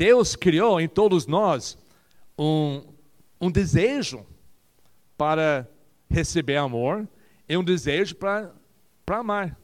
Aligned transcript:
Deus 0.00 0.34
criou 0.34 0.80
em 0.80 0.88
todos 0.88 1.26
nós 1.26 1.76
um, 2.38 2.82
um 3.38 3.50
desejo 3.50 4.26
para 5.14 5.68
receber 6.08 6.56
amor 6.56 7.06
e 7.46 7.54
um 7.54 7.62
desejo 7.62 8.14
para 8.14 8.50
amar. 9.10 9.60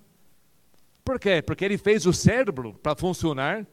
Por 1.02 1.18
quê? 1.18 1.40
Porque 1.40 1.64
ele 1.64 1.78
fez 1.78 2.04
o 2.04 2.12
cérebro 2.12 2.74
para 2.82 2.94
funcionar 2.94 3.66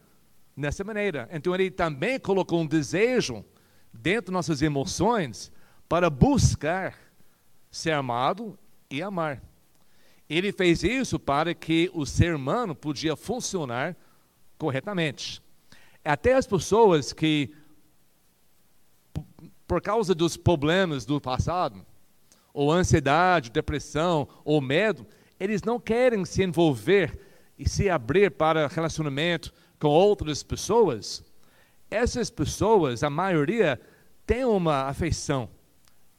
nessa 0.55 0.85
maneira. 0.85 1.27
Então 1.33 1.53
ele 1.53 1.69
também 1.69 2.17
colocou 2.17 2.61
um 2.61 2.65
desejo 2.65 3.43
dentro 3.91 4.27
de 4.27 4.31
nossas 4.31 4.61
emoções 4.61 5.51
para 5.89 6.09
buscar 6.09 6.97
ser 7.69 7.91
amado 7.91 8.57
e 8.89 9.01
amar. 9.01 9.43
Ele 10.29 10.53
fez 10.53 10.81
isso 10.81 11.19
para 11.19 11.53
que 11.53 11.91
o 11.93 12.05
ser 12.05 12.33
humano 12.33 12.73
podia 12.73 13.17
funcionar 13.17 13.97
corretamente. 14.57 15.42
Até 16.03 16.33
as 16.33 16.45
pessoas 16.45 17.13
que, 17.13 17.53
por 19.65 19.81
causa 19.81 20.13
dos 20.13 20.35
problemas 20.35 21.05
do 21.05 21.21
passado, 21.21 21.85
ou 22.53 22.71
ansiedade, 22.71 23.49
depressão, 23.49 24.27
ou 24.43 24.61
medo, 24.61 25.05
eles 25.39 25.63
não 25.63 25.79
querem 25.79 26.23
se 26.25 26.43
envolver 26.43 27.19
e 27.57 27.67
se 27.67 27.89
abrir 27.89 28.31
para 28.31 28.67
relacionamento 28.67 29.53
com 29.79 29.87
outras 29.87 30.43
pessoas. 30.43 31.23
Essas 31.89 32.29
pessoas, 32.29 33.03
a 33.03 33.09
maioria, 33.09 33.79
tem 34.25 34.45
uma 34.45 34.83
afeição. 34.83 35.49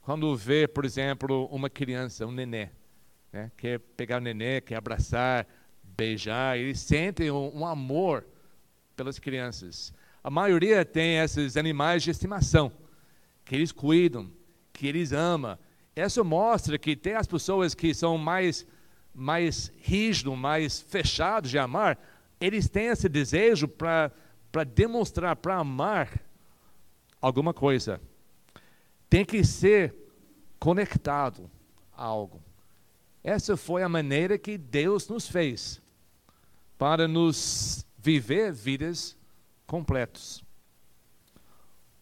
Quando 0.02 0.36
vê, 0.36 0.68
por 0.68 0.84
exemplo, 0.84 1.46
uma 1.46 1.70
criança, 1.70 2.26
um 2.26 2.32
nenê, 2.32 2.68
né, 3.32 3.50
quer 3.56 3.78
pegar 3.78 4.18
o 4.18 4.20
nenê, 4.20 4.60
quer 4.60 4.76
abraçar, 4.76 5.46
beijar, 5.82 6.58
eles 6.58 6.80
sentem 6.80 7.30
um, 7.30 7.58
um 7.58 7.66
amor 7.66 8.24
pelas 8.96 9.18
crianças. 9.18 9.92
A 10.22 10.30
maioria 10.30 10.84
tem 10.84 11.18
esses 11.18 11.56
animais 11.56 12.02
de 12.02 12.10
estimação, 12.10 12.72
que 13.44 13.54
eles 13.54 13.72
cuidam, 13.72 14.30
que 14.72 14.86
eles 14.86 15.12
amam. 15.12 15.58
Isso 15.94 16.24
mostra 16.24 16.78
que 16.78 16.96
tem 16.96 17.14
as 17.14 17.26
pessoas 17.26 17.74
que 17.74 17.94
são 17.94 18.16
mais, 18.16 18.66
mais 19.14 19.70
rígidos, 19.78 20.36
mais 20.36 20.80
fechados 20.80 21.50
de 21.50 21.58
amar, 21.58 21.98
eles 22.40 22.68
têm 22.68 22.86
esse 22.86 23.08
desejo 23.08 23.68
para 23.68 24.10
demonstrar, 24.74 25.36
para 25.36 25.56
amar 25.56 26.20
alguma 27.20 27.54
coisa. 27.54 28.00
Tem 29.08 29.24
que 29.24 29.44
ser 29.44 29.94
conectado 30.58 31.50
a 31.96 32.04
algo. 32.04 32.42
Essa 33.22 33.56
foi 33.56 33.82
a 33.82 33.88
maneira 33.88 34.36
que 34.36 34.58
Deus 34.58 35.08
nos 35.08 35.28
fez 35.28 35.80
para 36.76 37.06
nos 37.08 37.83
viver 38.04 38.52
vidas 38.52 39.16
completas. 39.66 40.44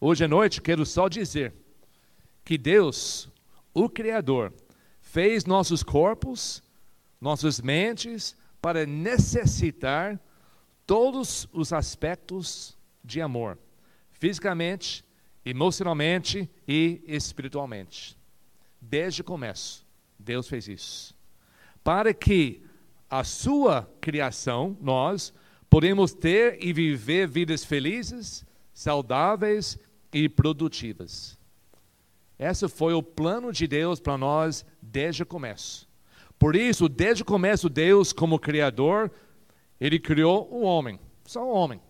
Hoje 0.01 0.25
à 0.25 0.29
noite 0.29 0.61
quero 0.61 0.85
só 0.85 1.07
dizer 1.07 1.55
que 2.45 2.59
Deus, 2.59 3.29
o 3.73 3.89
Criador, 3.89 4.53
fez 5.01 5.45
nossos 5.45 5.85
corpos, 5.85 6.61
nossas 7.21 7.61
mentes 7.61 8.37
para 8.61 8.85
necessitar 8.85 10.21
todos 10.85 11.49
os 11.53 11.73
aspectos 11.73 12.77
de 13.05 13.21
amor, 13.21 13.57
fisicamente, 14.11 15.05
emocionalmente 15.45 16.51
e 16.67 17.01
espiritualmente. 17.07 18.19
Desde 18.81 19.21
o 19.21 19.25
começo, 19.25 19.87
Deus 20.19 20.49
fez 20.49 20.67
isso. 20.67 21.15
Para 21.85 22.13
que 22.13 22.61
a 23.09 23.23
sua 23.23 23.89
criação, 24.01 24.77
nós, 24.81 25.33
podemos 25.73 26.13
ter 26.13 26.59
e 26.63 26.71
viver 26.71 27.27
vidas 27.27 27.65
felizes, 27.65 28.45
saudáveis 28.75 29.79
e 30.13 30.29
produtivas. 30.29 31.39
Esse 32.39 32.69
foi 32.69 32.93
o 32.93 33.03
plano 33.03 33.51
de 33.51 33.67
Deus 33.67 33.99
para 33.99 34.19
nós 34.19 34.67
desde 34.83 35.23
o 35.23 35.27
começo. 35.27 35.89
Por 36.39 36.55
isso, 36.55 36.91
desde 36.91 37.23
o 37.23 37.25
começo, 37.25 37.71
Deus, 37.71 38.13
como 38.13 38.39
Criador, 38.39 39.11
Ele 39.81 39.99
criou 39.99 40.47
o 40.53 40.61
homem, 40.61 41.01
só 41.25 41.43
o 41.43 41.55
homem. 41.55 41.81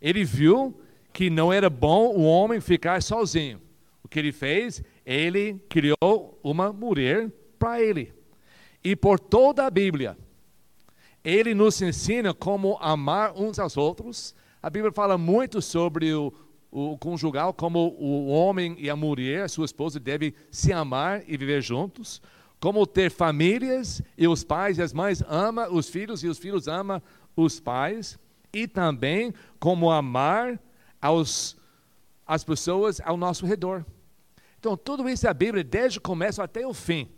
Ele 0.00 0.22
viu 0.22 0.80
que 1.12 1.28
não 1.28 1.52
era 1.52 1.68
bom 1.68 2.14
o 2.14 2.22
homem 2.22 2.60
ficar 2.60 3.02
sozinho. 3.02 3.60
O 4.00 4.06
que 4.06 4.20
ele 4.20 4.30
fez? 4.30 4.80
Ele 5.04 5.60
criou 5.68 6.38
uma 6.40 6.72
mulher 6.72 7.32
para 7.58 7.82
ele. 7.82 8.12
E 8.84 8.94
por 8.94 9.18
toda 9.18 9.66
a 9.66 9.70
Bíblia, 9.70 10.16
ele 11.24 11.54
nos 11.54 11.80
ensina 11.82 12.32
como 12.32 12.78
amar 12.80 13.32
uns 13.36 13.58
aos 13.58 13.76
outros. 13.76 14.34
A 14.62 14.70
Bíblia 14.70 14.92
fala 14.92 15.18
muito 15.18 15.60
sobre 15.60 16.12
o, 16.14 16.32
o 16.70 16.96
conjugal, 16.98 17.52
como 17.52 17.96
o 17.98 18.28
homem 18.28 18.76
e 18.78 18.88
a 18.88 18.96
mulher, 18.96 19.48
sua 19.48 19.64
esposa, 19.64 19.98
devem 19.98 20.34
se 20.50 20.72
amar 20.72 21.22
e 21.26 21.36
viver 21.36 21.62
juntos. 21.62 22.20
Como 22.60 22.86
ter 22.86 23.10
famílias 23.10 24.02
e 24.16 24.26
os 24.26 24.42
pais 24.42 24.78
e 24.78 24.82
as 24.82 24.92
mães 24.92 25.22
amam 25.28 25.72
os 25.72 25.88
filhos 25.88 26.24
e 26.24 26.28
os 26.28 26.38
filhos 26.38 26.66
amam 26.66 27.00
os 27.36 27.60
pais. 27.60 28.18
E 28.52 28.66
também 28.66 29.32
como 29.60 29.90
amar 29.90 30.58
aos, 31.00 31.56
as 32.26 32.42
pessoas 32.42 33.00
ao 33.04 33.16
nosso 33.16 33.46
redor. 33.46 33.84
Então, 34.58 34.76
tudo 34.76 35.08
isso 35.08 35.28
a 35.28 35.34
Bíblia, 35.34 35.62
desde 35.62 35.98
o 35.98 36.02
começo 36.02 36.42
até 36.42 36.66
o 36.66 36.74
fim, 36.74 37.08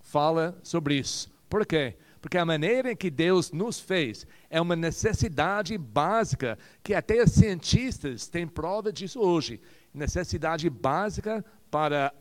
fala 0.00 0.58
sobre 0.62 0.96
isso. 0.96 1.30
Por 1.48 1.64
quê? 1.64 1.96
Porque 2.20 2.36
a 2.36 2.44
maneira 2.44 2.92
em 2.92 2.96
que 2.96 3.10
Deus 3.10 3.50
nos 3.50 3.80
fez 3.80 4.26
é 4.50 4.60
uma 4.60 4.76
necessidade 4.76 5.76
básica, 5.78 6.58
que 6.82 6.94
até 6.94 7.22
os 7.22 7.32
cientistas 7.32 8.28
têm 8.28 8.46
prova 8.46 8.92
disso 8.92 9.20
hoje. 9.20 9.60
Necessidade 9.92 10.68
básica 10.68 11.44
para 11.70 12.12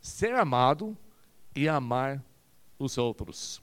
ser 0.00 0.34
amado 0.34 0.96
e 1.54 1.68
amar 1.68 2.22
os 2.78 2.98
outros. 2.98 3.62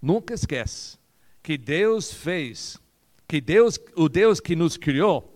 Nunca 0.00 0.34
esquece 0.34 0.96
que 1.42 1.58
Deus 1.58 2.12
fez, 2.12 2.78
que 3.26 3.40
Deus, 3.40 3.78
o 3.96 4.08
Deus 4.08 4.38
que 4.38 4.54
nos 4.54 4.76
criou, 4.76 5.34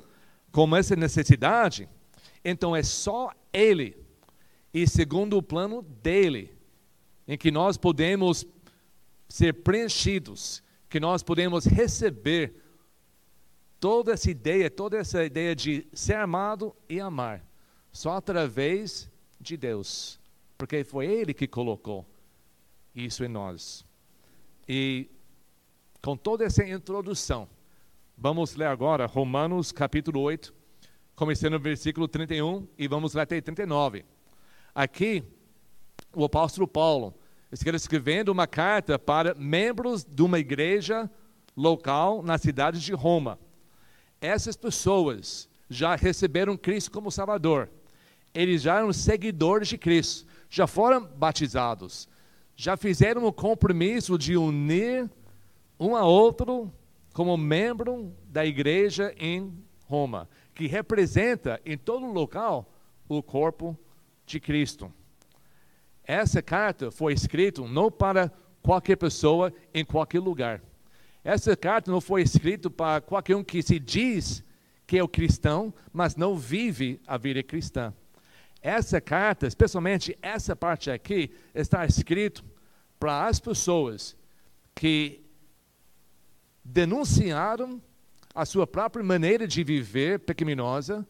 com 0.53 0.77
essa 0.77 0.95
necessidade, 0.95 1.89
então 2.45 2.75
é 2.75 2.83
só 2.83 3.33
Ele, 3.53 3.97
e 4.73 4.87
segundo 4.87 5.37
o 5.37 5.43
plano 5.43 5.83
dele, 5.83 6.53
em 7.27 7.37
que 7.37 7.51
nós 7.51 7.77
podemos 7.77 8.45
ser 9.31 9.55
preenchidos, 9.63 10.61
que 10.89 10.99
nós 10.99 11.23
podemos 11.23 11.65
receber 11.65 12.53
toda 13.79 14.13
essa 14.13 14.29
ideia, 14.29 14.69
toda 14.69 14.99
essa 14.99 15.25
ideia 15.25 15.55
de 15.55 15.87
ser 15.93 16.17
amado 16.17 16.75
e 16.89 17.01
amar, 17.01 17.47
só 17.93 18.17
através 18.17 19.09
de 19.41 19.57
Deus, 19.57 20.19
porque 20.59 20.83
foi 20.83 21.07
Ele 21.07 21.33
que 21.33 21.47
colocou 21.47 22.05
isso 22.93 23.25
em 23.25 23.29
nós. 23.29 23.87
E 24.69 25.09
com 26.03 26.17
toda 26.17 26.45
essa 26.45 26.67
introdução, 26.67 27.49
vamos 28.19 28.57
ler 28.57 28.67
agora 28.67 29.07
Romanos 29.07 29.71
capítulo 29.71 30.21
8, 30.23 30.53
começando 31.15 31.53
no 31.53 31.61
versículo 31.61 32.09
31 32.09 32.67
e 32.77 32.89
vamos 32.89 33.15
ler 33.15 33.23
até 33.23 33.41
39. 33.41 34.05
Aqui, 34.75 35.23
o 36.13 36.25
apóstolo 36.25 36.67
Paulo 36.67 37.15
escrevendo 37.53 38.31
uma 38.31 38.47
carta 38.47 38.99
para 38.99 39.35
membros 39.35 40.05
de 40.05 40.23
uma 40.23 40.39
igreja 40.39 41.11
local 41.57 42.23
na 42.23 42.39
cidade 42.39 42.81
de 42.81 42.93
Roma. 42.93 43.39
Essas 44.21 44.57
pessoas 44.57 45.49
já 45.69 45.95
receberam 45.95 46.57
Cristo 46.57 46.91
como 46.91 47.11
Salvador. 47.11 47.69
Eles 48.33 48.63
já 48.63 48.79
eram 48.79 48.93
seguidores 48.93 49.69
de 49.69 49.77
Cristo, 49.77 50.27
já 50.49 50.67
foram 50.67 51.05
batizados, 51.05 52.09
já 52.55 52.77
fizeram 52.77 53.25
o 53.25 53.33
compromisso 53.33 54.17
de 54.17 54.37
unir 54.37 55.11
um 55.79 55.97
a 55.97 56.05
outro 56.05 56.73
como 57.13 57.37
membro 57.37 58.15
da 58.29 58.47
igreja 58.47 59.13
em 59.19 59.53
Roma, 59.87 60.29
que 60.55 60.67
representa 60.67 61.61
em 61.65 61.77
todo 61.77 62.07
local 62.07 62.73
o 63.09 63.23
corpo 63.23 63.77
de 64.25 64.39
Cristo. 64.39 64.93
Essa 66.11 66.43
carta 66.43 66.91
foi 66.91 67.13
escrita 67.13 67.63
não 67.63 67.89
para 67.89 68.33
qualquer 68.61 68.97
pessoa 68.97 69.53
em 69.73 69.85
qualquer 69.85 70.19
lugar. 70.19 70.61
Essa 71.23 71.57
carta 71.57 71.89
não 71.89 72.01
foi 72.01 72.21
escrita 72.21 72.69
para 72.69 73.01
qualquer 73.01 73.37
um 73.37 73.45
que 73.45 73.63
se 73.63 73.79
diz 73.79 74.43
que 74.89 74.99
é 74.99 75.05
o 75.05 75.09
cristão, 75.09 75.73
mas 75.93 76.17
não 76.17 76.37
vive 76.37 77.01
a 77.07 77.17
vida 77.17 77.45
cristã. 77.45 77.95
Essa 78.61 79.01
carta, 79.01 79.47
especialmente 79.47 80.19
essa 80.21 80.57
parte 80.57 80.91
aqui, 80.91 81.31
está 81.55 81.87
escrito 81.87 82.45
para 82.99 83.29
as 83.29 83.39
pessoas 83.39 84.17
que 84.75 85.25
denunciaram 86.65 87.81
a 88.35 88.45
sua 88.45 88.67
própria 88.67 89.05
maneira 89.05 89.47
de 89.47 89.63
viver 89.63 90.19
pecaminosa, 90.19 91.07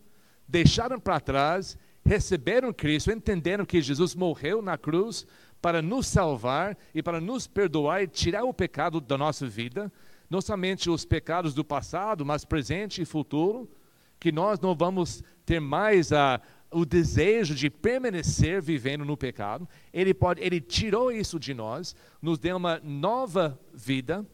deixaram 0.47 1.01
para 1.01 1.19
trás 1.21 1.75
receberam 2.05 2.73
Cristo, 2.73 3.13
entenderam 3.13 3.65
que 3.65 3.81
Jesus 3.81 4.15
morreu 4.15 4.63
na 4.63 4.77
cruz 4.79 5.27
para 5.61 5.83
nos 5.83 6.07
salvar 6.07 6.77
e 6.95 7.03
para 7.03 7.21
nos 7.21 7.47
perdoar 7.47 8.03
e 8.03 8.09
tirar 8.09 8.45
o 8.45 8.55
pecado 8.55 9.01
da 9.01 9.19
nossa 9.19 9.47
vida, 9.47 9.93
não 10.29 10.41
somente 10.41 10.89
os 10.89 11.05
pecados 11.05 11.53
do 11.53 11.65
passado, 11.65 12.25
mas 12.25 12.45
presente 12.45 13.03
e 13.03 13.05
futuro, 13.05 13.71
que 14.19 14.31
nós 14.31 14.61
não 14.61 14.75
vamos 14.75 15.23
ter 15.45 15.61
mais 15.61 16.13
a, 16.13 16.41
o 16.71 16.85
desejo 16.85 17.55
de 17.55 17.69
permanecer 17.69 18.63
vivendo 18.63 19.05
no 19.05 19.17
pecado. 19.17 19.69
Ele 19.93 20.15
pode, 20.15 20.41
ele 20.43 20.61
tirou 20.61 21.11
isso 21.11 21.39
de 21.39 21.53
nós, 21.53 21.97
nos 22.23 22.39
deu 22.39 22.57
uma 22.57 22.79
nova 22.83 23.59
vida. 23.73 24.27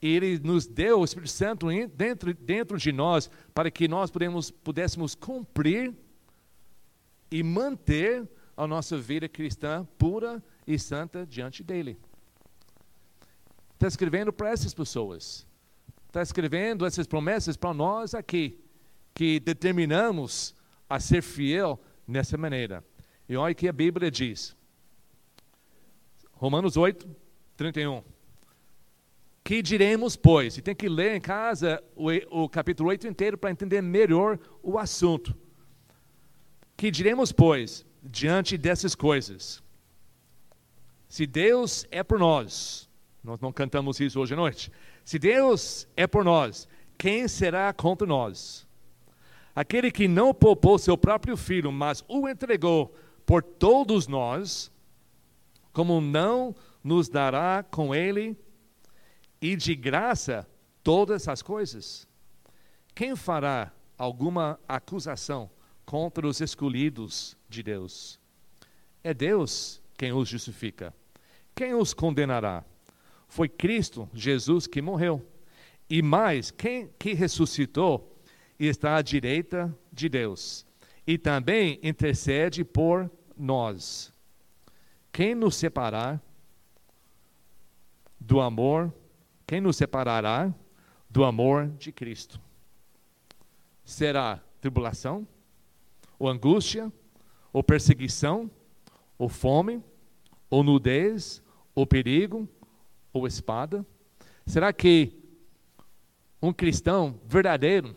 E 0.00 0.14
ele 0.14 0.38
nos 0.38 0.66
deu 0.66 1.00
o 1.00 1.04
Espírito 1.04 1.30
Santo 1.30 1.66
dentro, 1.96 2.32
dentro 2.34 2.78
de 2.78 2.92
nós 2.92 3.28
para 3.52 3.68
que 3.68 3.88
nós 3.88 4.10
pudemos, 4.12 4.48
pudéssemos 4.50 5.14
cumprir 5.14 5.92
e 7.30 7.42
manter 7.42 8.28
a 8.56 8.66
nossa 8.66 8.98
vida 8.98 9.28
cristã 9.28 9.86
pura 9.96 10.42
e 10.66 10.78
santa 10.78 11.24
diante 11.26 11.62
dele. 11.62 11.98
Está 13.74 13.86
escrevendo 13.86 14.32
para 14.32 14.50
essas 14.50 14.74
pessoas. 14.74 15.46
Está 16.08 16.22
escrevendo 16.22 16.84
essas 16.84 17.06
promessas 17.06 17.56
para 17.56 17.72
nós 17.72 18.14
aqui, 18.14 18.58
que 19.14 19.38
determinamos 19.38 20.54
a 20.88 20.98
ser 20.98 21.22
fiel 21.22 21.80
nessa 22.06 22.36
maneira. 22.36 22.84
E 23.28 23.36
olha 23.36 23.52
o 23.52 23.54
que 23.54 23.68
a 23.68 23.72
Bíblia 23.72 24.10
diz. 24.10 24.56
Romanos 26.32 26.76
8, 26.76 27.08
31. 27.56 28.02
Que 29.44 29.62
diremos, 29.62 30.16
pois? 30.16 30.56
E 30.56 30.62
tem 30.62 30.74
que 30.74 30.88
ler 30.88 31.16
em 31.16 31.20
casa 31.20 31.82
o, 31.94 32.10
o 32.44 32.48
capítulo 32.48 32.88
8 32.88 33.06
inteiro 33.06 33.38
para 33.38 33.50
entender 33.50 33.80
melhor 33.80 34.38
o 34.62 34.78
assunto. 34.78 35.36
Que 36.78 36.92
diremos, 36.92 37.32
pois, 37.32 37.84
diante 38.00 38.56
dessas 38.56 38.94
coisas? 38.94 39.60
Se 41.08 41.26
Deus 41.26 41.84
é 41.90 42.04
por 42.04 42.20
nós, 42.20 42.88
nós 43.22 43.40
não 43.40 43.52
cantamos 43.52 43.98
isso 43.98 44.20
hoje 44.20 44.34
à 44.34 44.36
noite. 44.36 44.70
Se 45.04 45.18
Deus 45.18 45.88
é 45.96 46.06
por 46.06 46.24
nós, 46.24 46.68
quem 46.96 47.26
será 47.26 47.72
contra 47.72 48.06
nós? 48.06 48.64
Aquele 49.56 49.90
que 49.90 50.06
não 50.06 50.32
poupou 50.32 50.78
seu 50.78 50.96
próprio 50.96 51.36
filho, 51.36 51.72
mas 51.72 52.04
o 52.06 52.28
entregou 52.28 52.94
por 53.26 53.42
todos 53.42 54.06
nós, 54.06 54.70
como 55.72 56.00
não 56.00 56.54
nos 56.84 57.08
dará 57.08 57.64
com 57.68 57.92
ele 57.92 58.38
e 59.42 59.56
de 59.56 59.74
graça 59.74 60.48
todas 60.84 61.26
as 61.26 61.42
coisas? 61.42 62.06
Quem 62.94 63.16
fará 63.16 63.72
alguma 63.98 64.60
acusação 64.68 65.50
contra 65.88 66.28
os 66.28 66.42
escolhidos 66.42 67.34
de 67.48 67.62
Deus? 67.62 68.20
É 69.02 69.14
Deus 69.14 69.80
quem 69.96 70.12
os 70.12 70.28
justifica. 70.28 70.94
Quem 71.54 71.72
os 71.72 71.94
condenará? 71.94 72.62
Foi 73.26 73.48
Cristo 73.48 74.06
Jesus 74.12 74.66
que 74.66 74.82
morreu. 74.82 75.26
E 75.88 76.02
mais, 76.02 76.50
quem 76.50 76.90
que 76.98 77.14
ressuscitou 77.14 78.20
e 78.60 78.66
está 78.66 78.96
à 78.96 79.02
direita 79.02 79.74
de 79.90 80.10
Deus. 80.10 80.66
E 81.06 81.16
também 81.16 81.80
intercede 81.82 82.64
por 82.64 83.10
nós. 83.34 84.12
Quem 85.10 85.34
nos 85.34 85.56
separar 85.56 86.22
do 88.20 88.42
amor, 88.42 88.92
quem 89.46 89.58
nos 89.58 89.78
separará 89.78 90.52
do 91.08 91.24
amor 91.24 91.66
de 91.78 91.90
Cristo? 91.90 92.38
Será 93.86 94.38
tribulação, 94.60 95.26
ou 96.18 96.28
angústia, 96.28 96.92
ou 97.52 97.62
perseguição, 97.62 98.50
ou 99.18 99.28
fome, 99.28 99.82
ou 100.50 100.62
nudez, 100.62 101.42
ou 101.74 101.86
perigo, 101.86 102.48
ou 103.12 103.26
espada? 103.26 103.86
Será 104.46 104.72
que 104.72 105.12
um 106.40 106.52
cristão 106.52 107.20
verdadeiro 107.24 107.96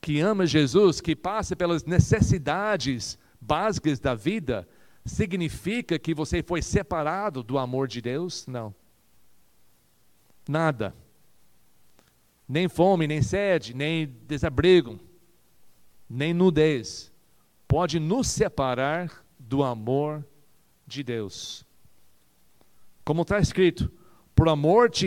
que 0.00 0.20
ama 0.20 0.46
Jesus, 0.46 1.00
que 1.00 1.16
passa 1.16 1.56
pelas 1.56 1.84
necessidades 1.84 3.18
básicas 3.40 3.98
da 3.98 4.14
vida, 4.14 4.68
significa 5.04 5.98
que 5.98 6.14
você 6.14 6.42
foi 6.42 6.62
separado 6.62 7.42
do 7.42 7.58
amor 7.58 7.88
de 7.88 8.00
Deus? 8.00 8.46
Não. 8.46 8.74
Nada. 10.48 10.94
Nem 12.48 12.68
fome, 12.68 13.06
nem 13.06 13.22
sede, 13.22 13.74
nem 13.74 14.06
desabrigo, 14.06 15.00
nem 16.08 16.32
nudez 16.32 17.12
pode 17.66 17.98
nos 17.98 18.28
separar 18.28 19.24
do 19.38 19.62
amor 19.62 20.24
de 20.86 21.02
Deus. 21.02 21.64
Como 23.04 23.22
está 23.22 23.38
escrito, 23.38 23.90
por 24.34 24.48
amor, 24.48 24.90
te 24.90 25.06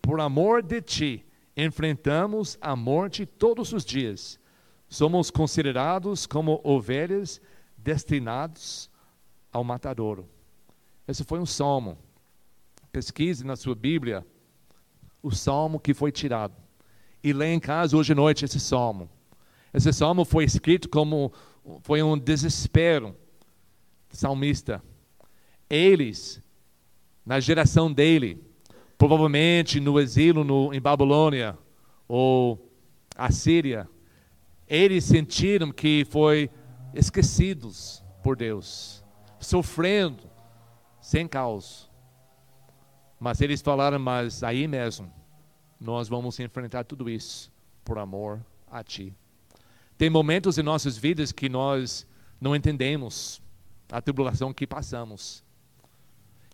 por 0.00 0.20
amor 0.20 0.62
de 0.62 0.80
ti, 0.80 1.26
enfrentamos 1.56 2.58
a 2.60 2.74
morte 2.74 3.24
todos 3.24 3.72
os 3.72 3.84
dias. 3.84 4.38
Somos 4.88 5.30
considerados 5.30 6.26
como 6.26 6.60
ovelhas 6.62 7.40
destinados 7.76 8.90
ao 9.50 9.64
matadouro. 9.64 10.28
Esse 11.06 11.24
foi 11.24 11.38
um 11.38 11.46
salmo. 11.46 11.98
Pesquise 12.90 13.44
na 13.44 13.56
sua 13.56 13.74
Bíblia 13.74 14.26
o 15.22 15.30
salmo 15.30 15.80
que 15.80 15.94
foi 15.94 16.12
tirado. 16.12 16.54
E 17.22 17.32
leia 17.32 17.54
em 17.54 17.60
casa 17.60 17.96
hoje 17.96 18.12
à 18.12 18.16
noite 18.16 18.44
esse 18.44 18.60
salmo. 18.60 19.08
Esse 19.72 19.92
salmo 19.92 20.24
foi 20.24 20.44
escrito 20.44 20.88
como 20.88 21.32
foi 21.82 22.02
um 22.02 22.18
desespero 22.18 23.16
salmista. 24.10 24.82
Eles, 25.68 26.42
na 27.24 27.40
geração 27.40 27.90
dele, 27.90 28.42
provavelmente 28.98 29.80
no 29.80 29.98
exílio 29.98 30.44
no, 30.44 30.72
em 30.74 30.80
Babilônia 30.80 31.58
ou 32.06 32.70
Assíria, 33.16 33.88
eles 34.68 35.04
sentiram 35.04 35.72
que 35.72 36.06
foi 36.10 36.50
esquecidos 36.94 38.02
por 38.22 38.36
Deus, 38.36 39.02
sofrendo 39.40 40.30
sem 41.00 41.26
causa. 41.26 41.90
Mas 43.18 43.40
eles 43.40 43.60
falaram, 43.60 43.98
mas 43.98 44.42
aí 44.42 44.66
mesmo 44.66 45.12
nós 45.80 46.08
vamos 46.08 46.38
enfrentar 46.38 46.84
tudo 46.84 47.08
isso 47.08 47.52
por 47.84 47.98
amor 47.98 48.44
a 48.70 48.82
ti. 48.82 49.14
Tem 49.96 50.10
momentos 50.10 50.58
em 50.58 50.62
nossas 50.62 50.96
vidas 50.96 51.32
que 51.32 51.48
nós 51.48 52.06
não 52.40 52.56
entendemos 52.56 53.40
a 53.90 54.00
tribulação 54.00 54.52
que 54.52 54.66
passamos. 54.66 55.44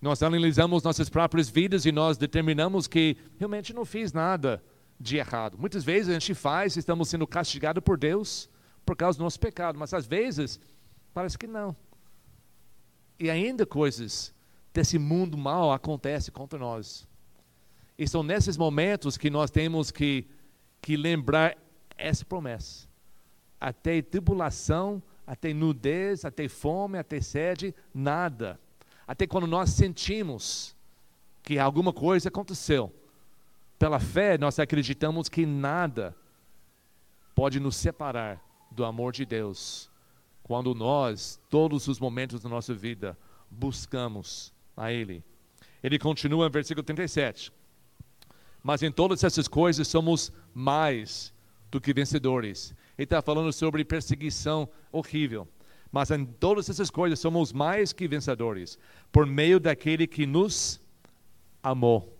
Nós 0.00 0.22
analisamos 0.22 0.82
nossas 0.82 1.08
próprias 1.08 1.48
vidas 1.48 1.84
e 1.84 1.92
nós 1.92 2.16
determinamos 2.16 2.86
que 2.86 3.16
realmente 3.38 3.72
não 3.72 3.84
fiz 3.84 4.12
nada 4.12 4.62
de 4.98 5.16
errado. 5.16 5.56
Muitas 5.58 5.84
vezes 5.84 6.08
a 6.08 6.12
gente 6.12 6.34
faz, 6.34 6.76
estamos 6.76 7.08
sendo 7.08 7.26
castigados 7.26 7.82
por 7.82 7.96
Deus 7.96 8.48
por 8.84 8.96
causa 8.96 9.18
do 9.18 9.24
nosso 9.24 9.38
pecado, 9.38 9.78
mas 9.78 9.92
às 9.92 10.06
vezes 10.06 10.58
parece 11.12 11.36
que 11.36 11.46
não. 11.46 11.76
E 13.18 13.28
ainda 13.28 13.66
coisas 13.66 14.34
desse 14.72 14.98
mundo 14.98 15.36
mal 15.36 15.72
acontecem 15.72 16.32
contra 16.32 16.58
nós. 16.58 17.06
E 17.98 18.06
são 18.06 18.22
nesses 18.22 18.56
momentos 18.56 19.18
que 19.18 19.28
nós 19.28 19.50
temos 19.50 19.90
que, 19.90 20.26
que 20.80 20.96
lembrar 20.96 21.56
essa 21.96 22.24
promessa. 22.24 22.87
Até 23.60 24.00
tribulação, 24.02 25.02
até 25.26 25.52
nudez, 25.52 26.24
até 26.24 26.48
fome, 26.48 26.98
até 26.98 27.20
sede, 27.20 27.74
nada 27.94 28.58
até 29.08 29.26
quando 29.26 29.46
nós 29.46 29.70
sentimos 29.70 30.76
que 31.42 31.58
alguma 31.58 31.94
coisa 31.94 32.28
aconteceu. 32.28 32.94
Pela 33.78 33.98
fé, 33.98 34.36
nós 34.36 34.58
acreditamos 34.58 35.30
que 35.30 35.46
nada 35.46 36.14
pode 37.34 37.58
nos 37.58 37.74
separar 37.76 38.38
do 38.70 38.84
amor 38.84 39.14
de 39.14 39.24
Deus, 39.24 39.90
quando 40.42 40.74
nós, 40.74 41.40
todos 41.48 41.88
os 41.88 41.98
momentos 41.98 42.42
da 42.42 42.50
nossa 42.50 42.74
vida, 42.74 43.16
buscamos 43.50 44.52
a 44.76 44.92
Ele. 44.92 45.24
Ele 45.82 45.98
continua 45.98 46.44
no 46.44 46.50
versículo 46.50 46.84
37. 46.84 47.50
Mas 48.62 48.82
em 48.82 48.92
todas 48.92 49.24
essas 49.24 49.48
coisas 49.48 49.88
somos 49.88 50.30
mais 50.52 51.32
do 51.70 51.80
que 51.80 51.94
vencedores. 51.94 52.74
Ele 52.98 53.04
está 53.04 53.22
falando 53.22 53.52
sobre 53.52 53.84
perseguição 53.84 54.68
horrível. 54.90 55.46
Mas 55.90 56.10
em 56.10 56.24
todas 56.24 56.68
essas 56.68 56.90
coisas 56.90 57.20
somos 57.20 57.52
mais 57.52 57.92
que 57.92 58.08
vencedores, 58.08 58.76
por 59.12 59.24
meio 59.24 59.60
daquele 59.60 60.06
que 60.06 60.26
nos 60.26 60.80
amou. 61.62 62.18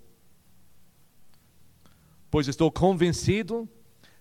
Pois 2.30 2.46
estou 2.46 2.70
convencido 2.70 3.68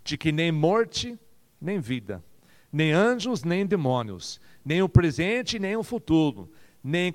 de 0.03 0.17
que 0.17 0.31
nem 0.31 0.51
morte, 0.51 1.17
nem 1.61 1.79
vida, 1.79 2.23
nem 2.71 2.91
anjos, 2.91 3.43
nem 3.43 3.65
demônios, 3.65 4.41
nem 4.65 4.81
o 4.81 4.89
presente, 4.89 5.59
nem 5.59 5.77
o 5.77 5.83
futuro, 5.83 6.51
nem 6.83 7.13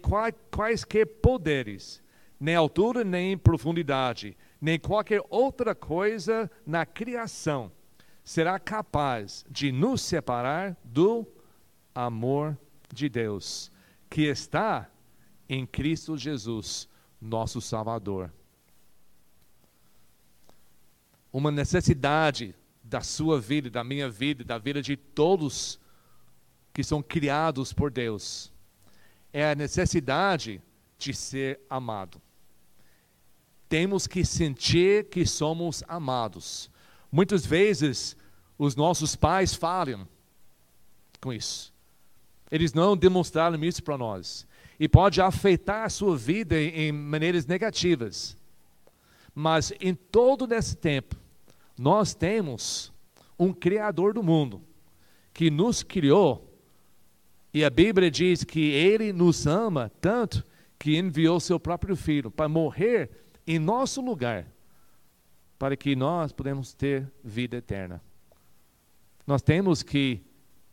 quaisquer 0.51 1.07
poderes, 1.07 2.03
nem 2.39 2.55
altura, 2.55 3.03
nem 3.03 3.37
profundidade, 3.37 4.37
nem 4.61 4.79
qualquer 4.79 5.23
outra 5.29 5.75
coisa 5.75 6.51
na 6.65 6.87
criação 6.87 7.73
será 8.25 8.59
capaz 8.59 9.45
de 9.51 9.73
nos 9.73 10.01
separar 10.01 10.77
do 10.85 11.27
amor 11.95 12.57
de 12.93 13.09
Deus, 13.09 13.71
que 14.09 14.23
está 14.23 14.91
em 15.49 15.67
Cristo 15.67 16.17
Jesus, 16.17 16.89
nosso 17.21 17.61
Salvador. 17.61 18.33
Uma 21.33 21.51
necessidade 21.51 22.55
da 22.83 23.01
sua 23.01 23.41
vida, 23.41 23.71
da 23.71 23.83
minha 23.83 24.09
vida, 24.09 24.45
da 24.45 24.59
vida 24.59 24.83
de 24.83 24.97
todos 24.97 25.81
que 26.73 26.83
são 26.83 27.03
criados 27.03 27.73
por 27.73 27.91
Deus, 27.91 28.53
é 29.33 29.51
a 29.51 29.55
necessidade 29.55 30.61
de 30.99 31.15
ser 31.15 31.61
amado. 31.69 32.21
Temos 33.69 34.07
que 34.07 34.25
sentir 34.25 35.09
que 35.09 35.27
somos 35.27 35.83
amados. 35.89 36.71
Muitas 37.13 37.45
vezes 37.45 38.17
os 38.59 38.75
nossos 38.75 39.15
pais 39.15 39.55
falham 39.55 40.09
com 41.21 41.31
isso. 41.33 41.73
Eles 42.51 42.73
não 42.73 42.97
demonstraram 42.97 43.63
isso 43.63 43.83
para 43.83 43.99
nós. 43.99 44.47
E 44.81 44.89
pode 44.89 45.21
afetar 45.21 45.85
a 45.85 45.91
sua 45.91 46.17
vida 46.17 46.59
em, 46.61 46.91
maneiras 46.91 47.47
negativas. 47.47 48.37
Mas 49.35 49.73
em 49.81 49.95
todo 49.95 50.53
esse 50.53 50.77
tempo, 50.77 51.17
nós 51.79 52.15
temos 52.15 52.93
um 53.39 53.53
Criador 53.53 54.15
do 54.15 54.23
mundo 54.23 54.63
que 55.33 55.51
nos 55.51 55.83
criou. 55.83 56.51
E 57.55 57.65
a 57.65 57.71
Bíblia 57.71 58.11
diz 58.11 58.45
que 58.45 58.71
Ele 58.71 59.13
nos 59.13 59.47
ama 59.47 59.91
tanto 60.01 60.45
que 60.79 60.97
enviou 60.97 61.39
seu 61.41 61.61
próprio 61.61 61.95
Filho 61.95 62.31
para 62.31 62.49
morrer 62.49 63.11
em 63.47 63.59
nosso 63.59 64.01
lugar, 64.01 64.47
para 65.63 65.77
que 65.77 65.95
nós 65.95 66.33
podemos 66.33 66.75
ter 66.75 67.09
vida 67.23 67.59
eterna. 67.59 68.03
Nós 69.25 69.43
temos 69.43 69.81
que 69.81 70.21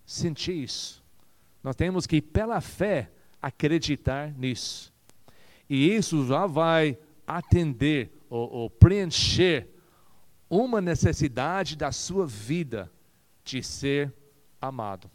sentir 0.03 0.63
isso. 0.63 1.03
Nós 1.63 1.75
temos 1.75 2.07
que, 2.07 2.19
pela 2.19 2.59
fé, 2.59 3.11
acreditar 3.39 4.33
nisso. 4.35 4.91
E 5.69 5.93
isso 5.93 6.25
já 6.25 6.47
vai 6.47 6.97
atender 7.27 8.11
ou, 8.31 8.51
ou 8.51 8.69
preencher 8.71 9.67
uma 10.49 10.81
necessidade 10.81 11.75
da 11.75 11.91
sua 11.91 12.25
vida 12.25 12.91
de 13.43 13.61
ser 13.61 14.11
amado. 14.59 15.07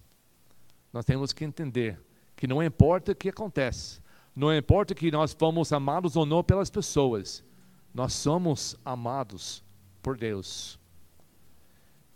Nós 0.93 1.05
temos 1.05 1.33
que 1.33 1.45
entender 1.45 2.01
que 2.37 2.47
não 2.47 2.63
importa 2.63 3.11
o 3.11 3.17
que 3.17 3.29
acontece, 3.29 4.01
não 4.37 4.57
importa 4.57 4.95
que 4.95 5.11
nós 5.11 5.33
fomos 5.33 5.73
amados 5.73 6.15
ou 6.15 6.25
não 6.25 6.45
pelas 6.45 6.71
pessoas, 6.71 7.43
nós 7.95 8.13
somos 8.13 8.77
amados 8.85 9.63
por 10.03 10.17
Deus. 10.17 10.81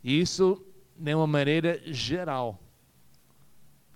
Isso 0.02 0.60
de 0.96 1.14
uma 1.14 1.26
maneira 1.26 1.80
geral. 1.86 2.58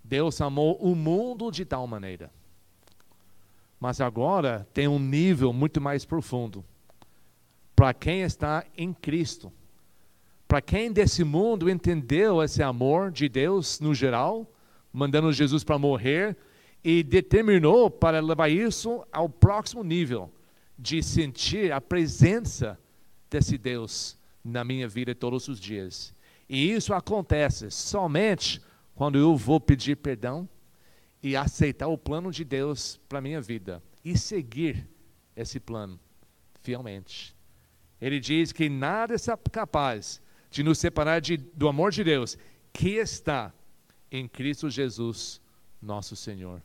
Deus 0.04 0.40
amou 0.40 0.76
o 0.76 0.94
mundo 0.94 1.50
de 1.50 1.64
tal 1.64 1.84
maneira. 1.88 2.30
Mas 3.80 4.00
agora 4.00 4.66
tem 4.72 4.86
um 4.86 4.98
nível 5.00 5.52
muito 5.52 5.80
mais 5.80 6.04
profundo. 6.04 6.64
Para 7.74 7.92
quem 7.92 8.20
está 8.20 8.64
em 8.76 8.92
Cristo. 8.92 9.52
Para 10.46 10.62
quem 10.62 10.92
desse 10.92 11.24
mundo 11.24 11.68
entendeu 11.68 12.40
esse 12.40 12.62
amor 12.62 13.10
de 13.10 13.28
Deus 13.28 13.80
no 13.80 13.92
geral, 13.92 14.46
mandando 14.92 15.32
Jesus 15.32 15.64
para 15.64 15.78
morrer 15.78 16.36
e 16.84 17.02
determinou 17.02 17.90
para 17.90 18.20
levar 18.20 18.48
isso 18.48 19.04
ao 19.10 19.28
próximo 19.28 19.82
nível 19.82 20.30
de 20.82 21.00
sentir 21.00 21.70
a 21.70 21.80
presença 21.80 22.76
desse 23.30 23.56
Deus 23.56 24.18
na 24.42 24.64
minha 24.64 24.88
vida 24.88 25.14
todos 25.14 25.46
os 25.46 25.60
dias. 25.60 26.12
E 26.48 26.72
isso 26.72 26.92
acontece 26.92 27.70
somente 27.70 28.60
quando 28.92 29.16
eu 29.16 29.36
vou 29.36 29.60
pedir 29.60 29.96
perdão 29.96 30.48
e 31.22 31.36
aceitar 31.36 31.86
o 31.86 31.96
plano 31.96 32.32
de 32.32 32.44
Deus 32.44 33.00
para 33.08 33.20
minha 33.20 33.40
vida 33.40 33.80
e 34.04 34.18
seguir 34.18 34.90
esse 35.36 35.60
plano 35.60 36.00
fielmente. 36.62 37.32
Ele 38.00 38.18
diz 38.18 38.50
que 38.50 38.68
nada 38.68 39.14
é 39.14 39.18
capaz 39.52 40.20
de 40.50 40.64
nos 40.64 40.80
separar 40.80 41.20
de, 41.20 41.36
do 41.36 41.68
amor 41.68 41.92
de 41.92 42.02
Deus 42.02 42.36
que 42.72 42.96
está 42.96 43.54
em 44.10 44.26
Cristo 44.26 44.68
Jesus, 44.68 45.40
nosso 45.80 46.16
Senhor. 46.16 46.60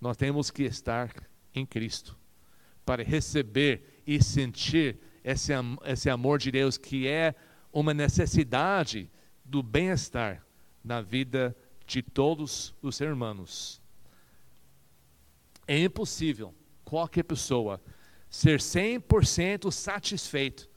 Nós 0.00 0.16
temos 0.16 0.50
que 0.50 0.64
estar 0.64 1.08
em 1.54 1.64
Cristo 1.64 2.20
para 2.84 3.02
receber 3.02 4.02
e 4.06 4.22
sentir 4.22 4.98
esse, 5.24 5.52
esse 5.84 6.10
amor 6.10 6.38
de 6.38 6.50
Deus 6.50 6.76
que 6.76 7.06
é 7.06 7.34
uma 7.72 7.94
necessidade 7.94 9.10
do 9.44 9.62
bem-estar 9.62 10.44
na 10.84 11.00
vida 11.00 11.56
de 11.86 12.02
todos 12.02 12.74
os 12.82 12.96
seres 12.96 13.14
humanos. 13.14 13.80
É 15.66 15.78
impossível 15.78 16.54
qualquer 16.84 17.22
pessoa 17.22 17.80
ser 18.28 18.58
100% 18.58 19.70
satisfeito 19.70 20.68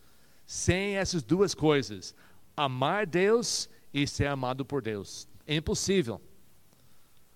sem 0.46 0.96
essas 0.96 1.24
duas 1.24 1.56
coisas: 1.56 2.16
amar 2.56 3.06
Deus 3.06 3.70
e 3.94 4.06
ser 4.06 4.28
amado 4.28 4.66
por 4.66 4.82
Deus. 4.82 5.28
É 5.48 5.56
impossível. 5.56 6.22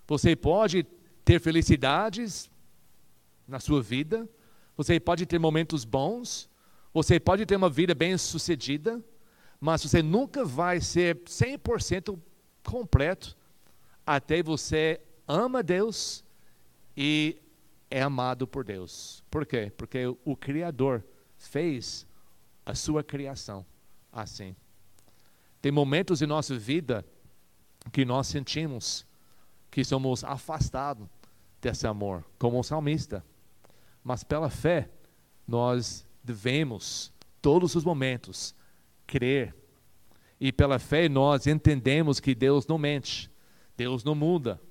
Você 0.07 0.35
pode 0.35 0.85
ter 1.23 1.39
felicidades 1.39 2.49
na 3.47 3.59
sua 3.59 3.81
vida, 3.81 4.27
você 4.79 4.97
pode 4.97 5.25
ter 5.25 5.37
momentos 5.37 5.83
bons, 5.83 6.49
você 6.93 7.19
pode 7.19 7.45
ter 7.45 7.57
uma 7.57 7.69
vida 7.69 7.93
bem-sucedida, 7.93 9.03
mas 9.59 9.83
você 9.83 10.01
nunca 10.01 10.45
vai 10.45 10.79
ser 10.79 11.17
100% 11.25 12.17
completo 12.63 13.35
até 14.07 14.41
você 14.41 15.01
ama 15.27 15.61
Deus 15.61 16.23
e 16.95 17.41
é 17.91 18.01
amado 18.01 18.47
por 18.47 18.63
Deus. 18.63 19.21
Por 19.29 19.45
quê? 19.45 19.69
Porque 19.75 20.05
o 20.23 20.33
Criador 20.37 21.03
fez 21.37 22.07
a 22.65 22.73
sua 22.73 23.03
criação 23.03 23.65
assim. 24.13 24.55
Tem 25.61 25.73
momentos 25.73 26.21
em 26.21 26.25
nossa 26.25 26.57
vida 26.57 27.05
que 27.91 28.05
nós 28.05 28.27
sentimos 28.27 29.05
que 29.69 29.83
somos 29.83 30.23
afastados 30.23 31.05
desse 31.59 31.85
amor, 31.85 32.23
como 32.39 32.57
o 32.57 32.63
salmista. 32.63 33.25
Mas 34.03 34.23
pela 34.23 34.49
fé, 34.49 34.89
nós 35.47 36.05
devemos, 36.23 37.11
todos 37.41 37.75
os 37.75 37.83
momentos, 37.83 38.55
crer. 39.05 39.55
E 40.39 40.51
pela 40.51 40.79
fé 40.79 41.09
nós 41.09 41.47
entendemos 41.47 42.19
que 42.19 42.33
Deus 42.33 42.65
não 42.67 42.77
mente, 42.77 43.29
Deus 43.75 44.03
não 44.03 44.15
muda. 44.15 44.61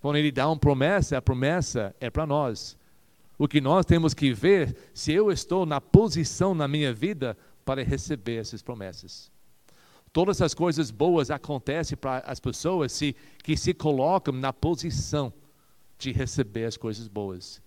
Quando 0.00 0.16
Ele 0.16 0.30
dá 0.30 0.46
uma 0.46 0.56
promessa, 0.56 1.18
a 1.18 1.22
promessa 1.22 1.94
é 1.98 2.10
para 2.10 2.26
nós. 2.26 2.76
O 3.38 3.48
que 3.48 3.60
nós 3.60 3.84
temos 3.84 4.14
que 4.14 4.32
ver 4.32 4.76
se 4.94 5.12
eu 5.12 5.30
estou 5.30 5.66
na 5.66 5.80
posição 5.80 6.54
na 6.54 6.68
minha 6.68 6.92
vida 6.92 7.36
para 7.64 7.82
receber 7.82 8.36
essas 8.36 8.62
promessas. 8.62 9.30
Todas 10.12 10.40
as 10.40 10.54
coisas 10.54 10.90
boas 10.90 11.30
acontecem 11.30 11.98
para 11.98 12.18
as 12.20 12.40
pessoas 12.40 12.92
se, 12.92 13.14
que 13.42 13.56
se 13.56 13.74
colocam 13.74 14.32
na 14.32 14.52
posição 14.52 15.32
de 15.98 16.12
receber 16.12 16.64
as 16.64 16.76
coisas 16.76 17.08
boas. 17.08 17.60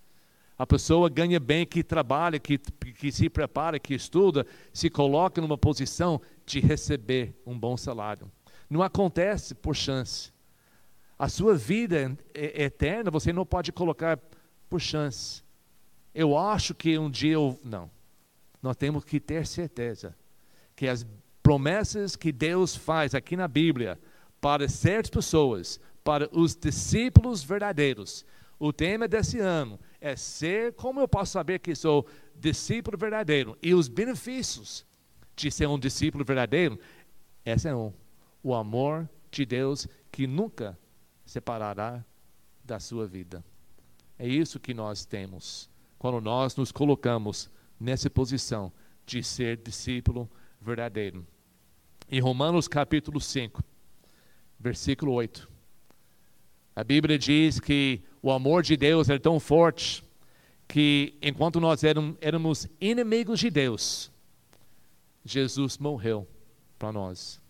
A 0.60 0.68
pessoa 0.68 1.10
ganha 1.10 1.40
bem 1.40 1.66
que 1.66 1.82
trabalha, 1.82 2.38
que, 2.38 2.58
que 2.58 3.14
se 3.14 3.30
prepara, 3.30 3.80
que 3.80 3.94
estuda, 3.94 4.46
se 4.74 4.90
coloca 4.90 5.40
numa 5.40 5.58
posição 5.58 6.22
de 6.46 6.60
receber 6.60 7.34
um 7.46 7.58
bom 7.58 7.78
salário. 7.78 8.30
Não 8.70 8.84
acontece 8.84 9.56
por 9.56 9.74
chance. 9.74 10.34
A 11.18 11.30
sua 11.30 11.56
vida 11.56 12.18
eterna 12.36 13.10
você 13.10 13.32
não 13.32 13.46
pode 13.46 13.72
colocar 13.72 14.20
por 14.70 14.82
chance. 14.82 15.42
Eu 16.14 16.38
acho 16.38 16.76
que 16.76 17.00
um 17.00 17.10
dia 17.10 17.36
eu. 17.36 17.58
Não. 17.64 17.90
Nós 18.62 18.76
temos 18.76 19.06
que 19.06 19.18
ter 19.18 19.48
certeza 19.48 20.14
que 20.76 20.90
as 20.90 21.08
promessas 21.42 22.18
que 22.18 22.34
Deus 22.34 22.76
faz 22.76 23.16
aqui 23.16 23.38
na 23.38 23.48
Bíblia 23.48 23.98
para 24.42 24.68
certas 24.68 25.10
pessoas, 25.10 25.80
para 26.04 26.30
os 26.34 26.54
discípulos 26.54 27.42
verdadeiros, 27.44 28.26
o 28.60 28.74
tema 28.74 29.08
desse 29.08 29.40
ano 29.40 29.80
é 30.02 30.16
ser, 30.16 30.74
como 30.74 31.00
eu 31.00 31.08
posso 31.08 31.34
saber 31.34 31.60
que 31.60 31.76
sou 31.76 32.08
discípulo 32.36 32.98
verdadeiro? 32.98 33.58
E 33.62 33.74
os 33.74 33.88
benefícios 33.88 34.86
de 35.36 35.52
ser 35.52 35.68
um 35.68 35.80
discípulo 35.80 36.24
verdadeiro, 36.24 36.80
esse 37.46 37.68
é 37.68 37.76
um, 37.76 37.94
o 38.44 38.54
amor 38.54 39.10
de 39.32 39.46
Deus 39.46 39.88
que 40.12 40.28
nunca 40.28 40.78
separará 41.26 42.04
da 42.64 42.80
sua 42.80 43.08
vida. 43.08 43.44
É 44.18 44.28
isso 44.28 44.60
que 44.60 44.74
nós 44.74 45.06
temos 45.06 45.70
quando 45.98 46.22
nós 46.22 46.56
nos 46.56 46.72
colocamos 46.72 47.50
nessa 47.80 48.10
posição 48.10 48.72
de 49.06 49.24
ser 49.24 49.58
discípulo 49.58 50.30
verdadeiro. 50.62 51.26
Em 52.10 52.20
Romanos 52.20 52.68
capítulo 52.68 53.20
5, 53.20 53.64
versículo 54.60 55.14
8. 55.14 55.59
A 56.80 56.84
Bíblia 56.86 57.20
diz 57.20 57.60
que 57.60 58.02
o 58.22 58.32
amor 58.32 58.64
de 58.64 58.78
Deus 58.78 59.10
é 59.10 59.20
tão 59.20 59.38
forte 59.38 60.02
que 60.66 61.14
enquanto 61.22 61.60
nós 61.60 61.82
éramos 61.84 62.70
inimigos 62.80 63.42
de 63.42 63.50
Deus, 63.50 64.10
Jesus 65.26 65.78
morreu 65.78 66.26
para 66.78 66.94
nós. 66.94 67.42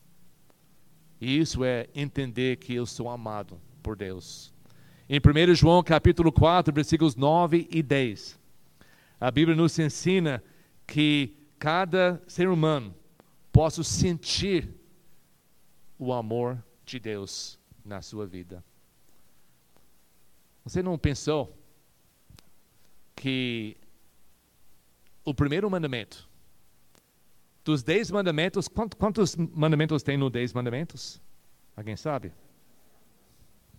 E 1.22 1.38
isso 1.38 1.64
é 1.64 1.88
entender 1.94 2.58
que 2.58 2.74
eu 2.74 2.88
sou 2.88 3.08
amado 3.08 3.62
por 3.84 3.96
Deus. 3.96 4.52
Em 5.08 5.20
1 5.20 5.54
João 5.54 5.84
capítulo 5.84 6.32
4, 6.32 6.74
versículos 6.74 7.16
9 7.16 7.68
e 7.70 7.84
10, 7.84 8.40
a 9.22 9.30
Bíblia 9.30 9.56
nos 9.56 9.78
ensina 9.78 10.44
que 10.88 11.38
cada 11.60 12.20
ser 12.26 12.50
humano 12.50 12.96
possa 13.52 13.84
sentir 13.84 14.74
o 16.00 16.12
amor 16.12 16.58
de 16.84 17.00
Deus 17.00 17.60
na 17.86 18.02
sua 18.02 18.26
vida. 18.26 18.68
Você 20.64 20.84
não 20.84 20.98
pensou 20.98 21.58
que 23.16 23.78
o 25.26 25.34
primeiro 25.34 25.70
mandamento, 25.70 26.28
dos 27.64 27.84
dez 27.84 28.10
mandamentos, 28.10 28.68
quantos 28.68 29.36
mandamentos 29.36 30.02
tem 30.02 30.18
no 30.18 30.30
dez 30.30 30.54
mandamentos? 30.54 31.22
Alguém 31.76 31.96
sabe? 31.96 32.32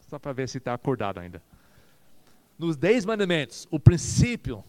Só 0.08 0.18
para 0.18 0.32
ver 0.32 0.49
se 0.49 0.58
está 0.58 0.75
acordado 0.75 1.18
ainda. 1.18 1.42
Nos 2.58 2.76
dez 2.76 3.04
mandamentos, 3.04 3.66
o 3.70 3.80
princípio 3.80 4.64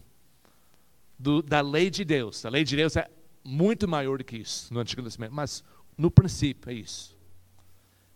do, 1.18 1.42
da 1.42 1.60
lei 1.60 1.90
de 1.90 2.04
Deus, 2.04 2.44
a 2.44 2.48
lei 2.48 2.64
de 2.64 2.74
Deus 2.74 2.96
é 2.96 3.08
muito 3.44 3.86
maior 3.86 4.18
do 4.18 4.24
que 4.24 4.38
isso 4.38 4.72
no 4.72 4.80
Antigo 4.80 5.02
Testamento, 5.02 5.34
mas 5.34 5.62
no 5.96 6.10
princípio 6.10 6.70
é 6.70 6.74
isso. 6.74 7.16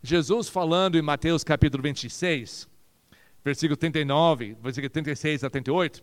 Jesus 0.02 0.48
falando 0.48 0.96
em 0.96 1.02
Mateus 1.02 1.44
capítulo 1.44 1.82
26, 1.82 2.68
versículo 3.46 3.76
39, 3.76 4.56
versículo 4.60 4.90
36 4.90 5.44
a 5.44 5.48
38, 5.48 6.02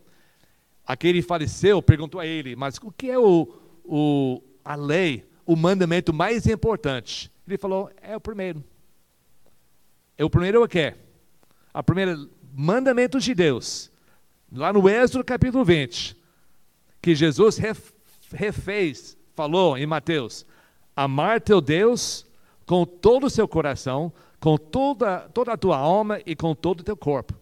aquele 0.86 1.22
fariseu 1.22 1.82
perguntou 1.82 2.22
a 2.22 2.26
ele, 2.26 2.56
mas 2.56 2.78
o 2.78 2.90
que 2.90 3.12
é 3.12 3.20
o, 3.20 3.54
o, 3.84 4.42
a 4.64 4.76
lei, 4.76 5.26
o 5.46 5.54
mandamento 5.54 6.14
mais 6.14 6.48
importante? 6.48 7.30
Ele 7.46 7.58
falou, 7.58 7.92
é 8.02 8.16
o 8.16 8.22
primeiro. 8.22 8.64
É 10.18 10.24
o 10.24 10.30
primeiro 10.30 10.64
o 10.64 10.68
quê? 10.70 10.94
A 11.74 11.84
primeira 11.84 12.18
mandamento 12.56 13.20
de 13.20 13.36
Deus, 13.36 13.92
lá 14.50 14.72
no 14.72 14.88
Êxodo 14.88 15.26
capítulo 15.26 15.66
20, 15.66 16.16
que 17.02 17.14
Jesus 17.14 17.60
refez, 18.32 19.18
falou 19.36 19.78
em 19.78 19.86
Mateus, 19.86 20.46
amar 20.96 21.42
teu 21.42 21.60
Deus 21.60 22.26
com 22.66 22.86
todo 22.86 23.26
o 23.26 23.30
seu 23.30 23.50
coração, 23.50 24.14
com 24.44 24.58
toda, 24.58 25.22
toda 25.30 25.54
a 25.54 25.58
tua 25.58 25.78
alma 25.78 26.20
e 26.26 26.36
com 26.36 26.54
todo 26.54 26.82
o 26.82 26.84
teu 26.84 26.98
corpo. 26.98 27.34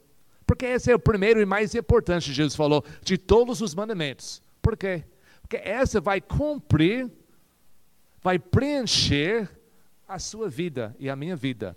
Porque 0.46 0.68
esse 0.68 0.92
é 0.92 0.94
o 0.94 1.00
primeiro 1.00 1.42
e 1.42 1.48
mais 1.48 1.74
importante, 1.74 2.32
Jesus 2.32 2.56
falou, 2.56 2.86
de 3.04 3.18
todos 3.18 3.60
os 3.60 3.74
mandamentos. 3.74 4.40
Por 4.62 4.78
quê? 4.78 5.04
Porque 5.42 5.58
essa 5.58 6.00
vai 6.00 6.22
cumprir, 6.22 7.10
vai 8.22 8.38
preencher 8.38 9.50
a 10.08 10.20
sua 10.20 10.48
vida 10.48 10.96
e 11.00 11.10
a 11.10 11.16
minha 11.16 11.36
vida. 11.36 11.76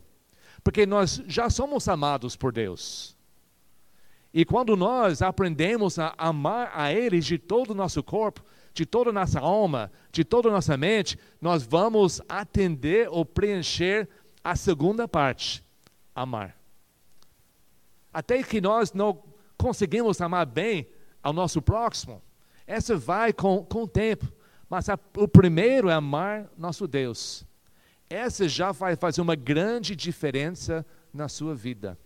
Porque 0.63 0.85
nós 0.85 1.23
já 1.27 1.49
somos 1.49 1.89
amados 1.89 2.37
por 2.37 2.53
Deus. 2.53 3.17
E 4.31 4.45
quando 4.45 4.77
nós 4.77 5.23
aprendemos 5.23 5.99
a 5.99 6.13
amar 6.19 6.71
a 6.75 6.93
Ele 6.93 7.21
de 7.21 7.39
todo 7.39 7.71
o 7.71 7.75
nosso 7.75 8.03
corpo, 8.03 8.45
de 8.75 8.85
toda 8.85 9.09
a 9.09 9.13
nossa 9.13 9.41
alma, 9.41 9.91
de 10.13 10.23
toda 10.23 10.51
a 10.51 10.53
nossa 10.53 10.77
mente, 10.77 11.19
nós 11.41 11.63
vamos 11.63 12.21
atender 12.29 13.09
ou 13.09 13.25
preencher 13.25 14.07
a 14.45 14.55
segunda 14.55 15.09
parte: 15.09 15.65
amar. 16.15 16.55
Até 18.13 18.43
que 18.43 18.61
nós 18.61 18.93
não 18.93 19.25
conseguimos 19.57 20.21
amar 20.21 20.45
bem 20.45 20.87
ao 21.23 21.33
nosso 21.33 21.63
próximo, 21.63 22.23
essa 22.67 22.97
vai 22.97 23.33
com, 23.33 23.65
com 23.65 23.85
o 23.85 23.89
tempo. 23.89 24.31
Mas 24.69 24.89
a, 24.89 24.99
o 25.17 25.27
primeiro 25.27 25.89
é 25.89 25.95
amar 25.95 26.49
nosso 26.57 26.87
Deus. 26.87 27.45
Essa 28.09 28.49
já 28.49 28.71
vai 28.71 28.97
fazer 28.97 29.21
uma 29.21 29.35
grande 29.35 29.97
diferença 29.97 30.85
na 31.13 31.29
sua 31.29 31.55
vida. 31.55 31.99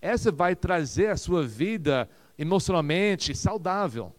Essa 0.00 0.30
vai 0.30 0.54
trazer 0.54 1.08
a 1.08 1.16
sua 1.16 1.46
vida 1.46 2.08
emocionalmente 2.38 3.34
saudável. 3.34 4.14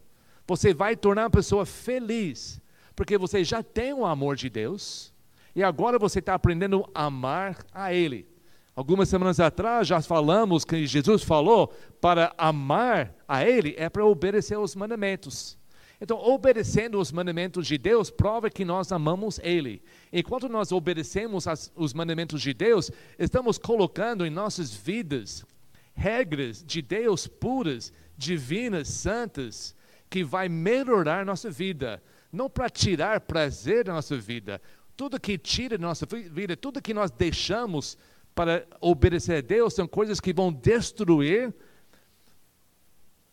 Você 0.47 0.73
vai 0.73 0.95
tornar 0.95 1.23
uma 1.23 1.29
pessoa 1.29 1.65
feliz, 1.65 2.61
porque 2.95 3.17
você 3.17 3.43
já 3.43 3.63
tem 3.63 3.93
o 3.93 4.05
amor 4.05 4.35
de 4.35 4.49
Deus 4.49 5.13
e 5.55 5.63
agora 5.63 5.99
você 5.99 6.19
está 6.19 6.33
aprendendo 6.33 6.89
a 6.93 7.05
amar 7.05 7.57
a 7.73 7.93
Ele. 7.93 8.27
Algumas 8.75 9.09
semanas 9.09 9.39
atrás 9.39 9.87
já 9.87 10.01
falamos 10.01 10.63
que 10.63 10.87
Jesus 10.87 11.23
falou 11.23 11.73
para 11.99 12.33
amar 12.37 13.13
a 13.27 13.43
Ele 13.43 13.75
é 13.77 13.89
para 13.89 14.05
obedecer 14.05 14.57
os 14.57 14.75
mandamentos. 14.75 15.57
Então, 16.01 16.17
obedecendo 16.17 16.97
os 16.97 17.11
mandamentos 17.11 17.67
de 17.67 17.77
Deus 17.77 18.09
prova 18.09 18.49
que 18.49 18.63
nós 18.63 18.91
amamos 18.91 19.37
Ele. 19.43 19.81
Enquanto 20.13 20.47
nós 20.47 20.71
obedecemos 20.71 21.45
as, 21.45 21.71
os 21.75 21.93
mandamentos 21.93 22.41
de 22.41 22.53
Deus, 22.53 22.89
estamos 23.17 23.57
colocando 23.57 24.25
em 24.25 24.29
nossas 24.29 24.73
vidas 24.73 25.45
regras 25.93 26.63
de 26.63 26.81
Deus 26.81 27.27
puras, 27.27 27.91
divinas, 28.17 28.87
santas, 28.87 29.75
que 30.09 30.23
vai 30.23 30.47
melhorar 30.47 31.25
nossa 31.25 31.51
vida, 31.51 32.01
não 32.31 32.49
para 32.49 32.69
tirar 32.69 33.19
prazer 33.21 33.83
da 33.83 33.93
nossa 33.93 34.17
vida. 34.17 34.61
Tudo 34.99 35.17
que 35.17 35.37
tira 35.37 35.77
da 35.77 35.87
nossa 35.87 36.05
vida, 36.05 36.57
tudo 36.57 36.81
que 36.81 36.93
nós 36.93 37.09
deixamos 37.09 37.97
para 38.35 38.67
obedecer 38.81 39.37
a 39.37 39.41
Deus 39.41 39.73
são 39.73 39.87
coisas 39.87 40.19
que 40.19 40.33
vão 40.33 40.51
destruir 40.51 41.55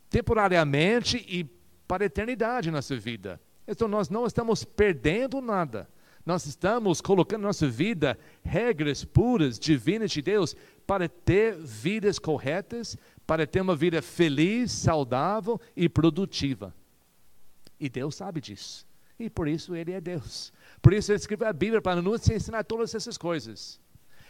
temporariamente 0.09 1.17
e 1.29 1.43
para 1.89 2.05
a 2.05 2.07
eternidade 2.07 2.71
nossa 2.71 2.97
vida. 2.97 3.41
Então 3.67 3.89
nós 3.89 4.09
não 4.09 4.27
estamos 4.27 4.63
perdendo 4.63 5.41
nada. 5.41 5.91
Nós 6.25 6.47
estamos 6.47 7.01
colocando 7.01 7.41
na 7.41 7.49
nossa 7.49 7.67
vida 7.67 8.17
regras 8.45 9.05
puras, 9.05 9.59
divinas 9.59 10.13
de 10.13 10.23
Deus, 10.23 10.55
para 10.87 11.09
ter 11.09 11.57
vidas 11.57 12.17
corretas, 12.17 12.97
para 13.27 13.45
ter 13.45 13.61
uma 13.61 13.75
vida 13.75 14.01
feliz, 14.01 14.71
saudável 14.71 15.61
e 15.75 15.89
produtiva. 15.89 16.73
E 17.81 17.89
Deus 17.89 18.15
sabe 18.15 18.41
disso. 18.41 18.86
E 19.19 19.31
por 19.31 19.49
isso 19.49 19.75
Ele 19.75 19.93
é 19.93 20.01
Deus. 20.01 20.53
Por 20.83 20.93
isso 20.93 21.11
Ele 21.11 21.19
escreveu 21.19 21.49
a 21.49 21.53
Bíblia 21.53 21.81
para 21.81 22.03
nos 22.03 22.29
ensinar 22.29 22.65
todas 22.65 22.95
essas 22.95 23.17
coisas. 23.17 23.81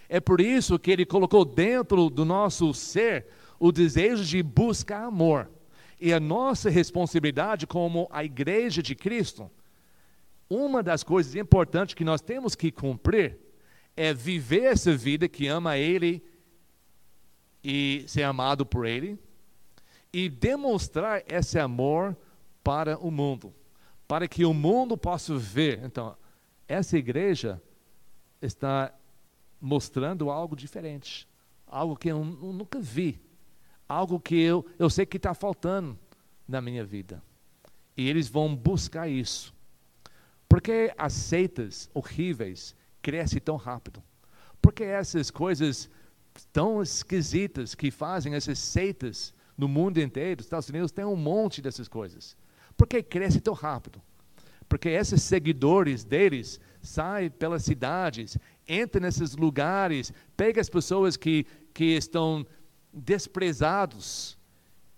É 0.08 0.20
por 0.20 0.40
isso 0.40 0.78
que 0.78 0.90
Ele 0.90 1.04
colocou 1.04 1.44
dentro 1.44 2.08
do 2.08 2.24
nosso 2.24 2.72
ser 2.72 3.26
o 3.58 3.72
desejo 3.72 4.24
de 4.24 4.42
buscar 4.42 5.04
amor. 5.04 5.50
E 6.00 6.12
a 6.12 6.20
nossa 6.20 6.70
responsabilidade 6.70 7.66
como 7.66 8.08
a 8.12 8.22
igreja 8.22 8.82
de 8.82 8.94
Cristo, 8.94 9.50
uma 10.48 10.82
das 10.82 11.02
coisas 11.02 11.34
importantes 11.34 11.94
que 11.94 12.04
nós 12.04 12.20
temos 12.20 12.54
que 12.54 12.70
cumprir 12.70 13.38
é 13.96 14.12
viver 14.12 14.64
essa 14.64 14.94
vida 14.94 15.26
que 15.28 15.48
ama 15.48 15.78
Ele 15.78 16.22
e 17.64 18.04
ser 18.06 18.22
amado 18.22 18.64
por 18.64 18.86
Ele, 18.86 19.18
e 20.12 20.28
demonstrar 20.28 21.24
esse 21.26 21.58
amor 21.58 22.16
para 22.62 22.96
o 22.98 23.10
mundo, 23.10 23.52
para 24.06 24.28
que 24.28 24.44
o 24.44 24.54
mundo 24.54 24.96
possa 24.96 25.36
ver. 25.36 25.80
Então, 25.84 26.16
essa 26.68 26.96
igreja 26.96 27.60
está 28.40 28.92
mostrando 29.60 30.30
algo 30.30 30.54
diferente, 30.54 31.28
algo 31.66 31.96
que 31.96 32.08
eu 32.08 32.24
nunca 32.24 32.78
vi, 32.78 33.20
algo 33.88 34.20
que 34.20 34.40
eu, 34.40 34.64
eu 34.78 34.90
sei 34.90 35.06
que 35.06 35.16
está 35.16 35.34
faltando 35.34 35.98
na 36.46 36.60
minha 36.60 36.84
vida. 36.84 37.22
E 37.96 38.08
eles 38.08 38.28
vão 38.28 38.54
buscar 38.54 39.08
isso. 39.08 39.54
Porque 40.48 40.92
as 40.96 41.12
seitas 41.12 41.90
horríveis 41.92 42.76
crescem 43.02 43.40
tão 43.40 43.56
rápido? 43.56 44.02
Porque 44.60 44.84
essas 44.84 45.30
coisas 45.30 45.90
tão 46.52 46.82
esquisitas 46.82 47.74
que 47.74 47.90
fazem 47.90 48.34
essas 48.34 48.58
seitas 48.58 49.34
no 49.56 49.66
mundo 49.66 49.98
inteiro, 49.98 50.40
os 50.40 50.46
Estados 50.46 50.68
Unidos 50.68 50.92
tem 50.92 51.04
um 51.04 51.16
monte 51.16 51.62
dessas 51.62 51.88
coisas. 51.88 52.36
Por 52.76 52.86
que 52.86 53.02
cresce 53.02 53.40
tão 53.40 53.54
rápido? 53.54 54.00
Porque 54.68 54.88
esses 54.88 55.22
seguidores 55.22 56.04
deles 56.04 56.60
saem 56.82 57.30
pelas 57.30 57.64
cidades, 57.64 58.36
entram 58.68 59.02
nesses 59.02 59.36
lugares, 59.36 60.12
pegam 60.36 60.60
as 60.60 60.68
pessoas 60.68 61.16
que, 61.16 61.46
que 61.72 61.96
estão 61.96 62.46
desprezados 62.92 64.36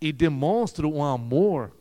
e 0.01 0.13
demonstram 0.13 0.93
um 0.93 1.05
amor, 1.05 1.77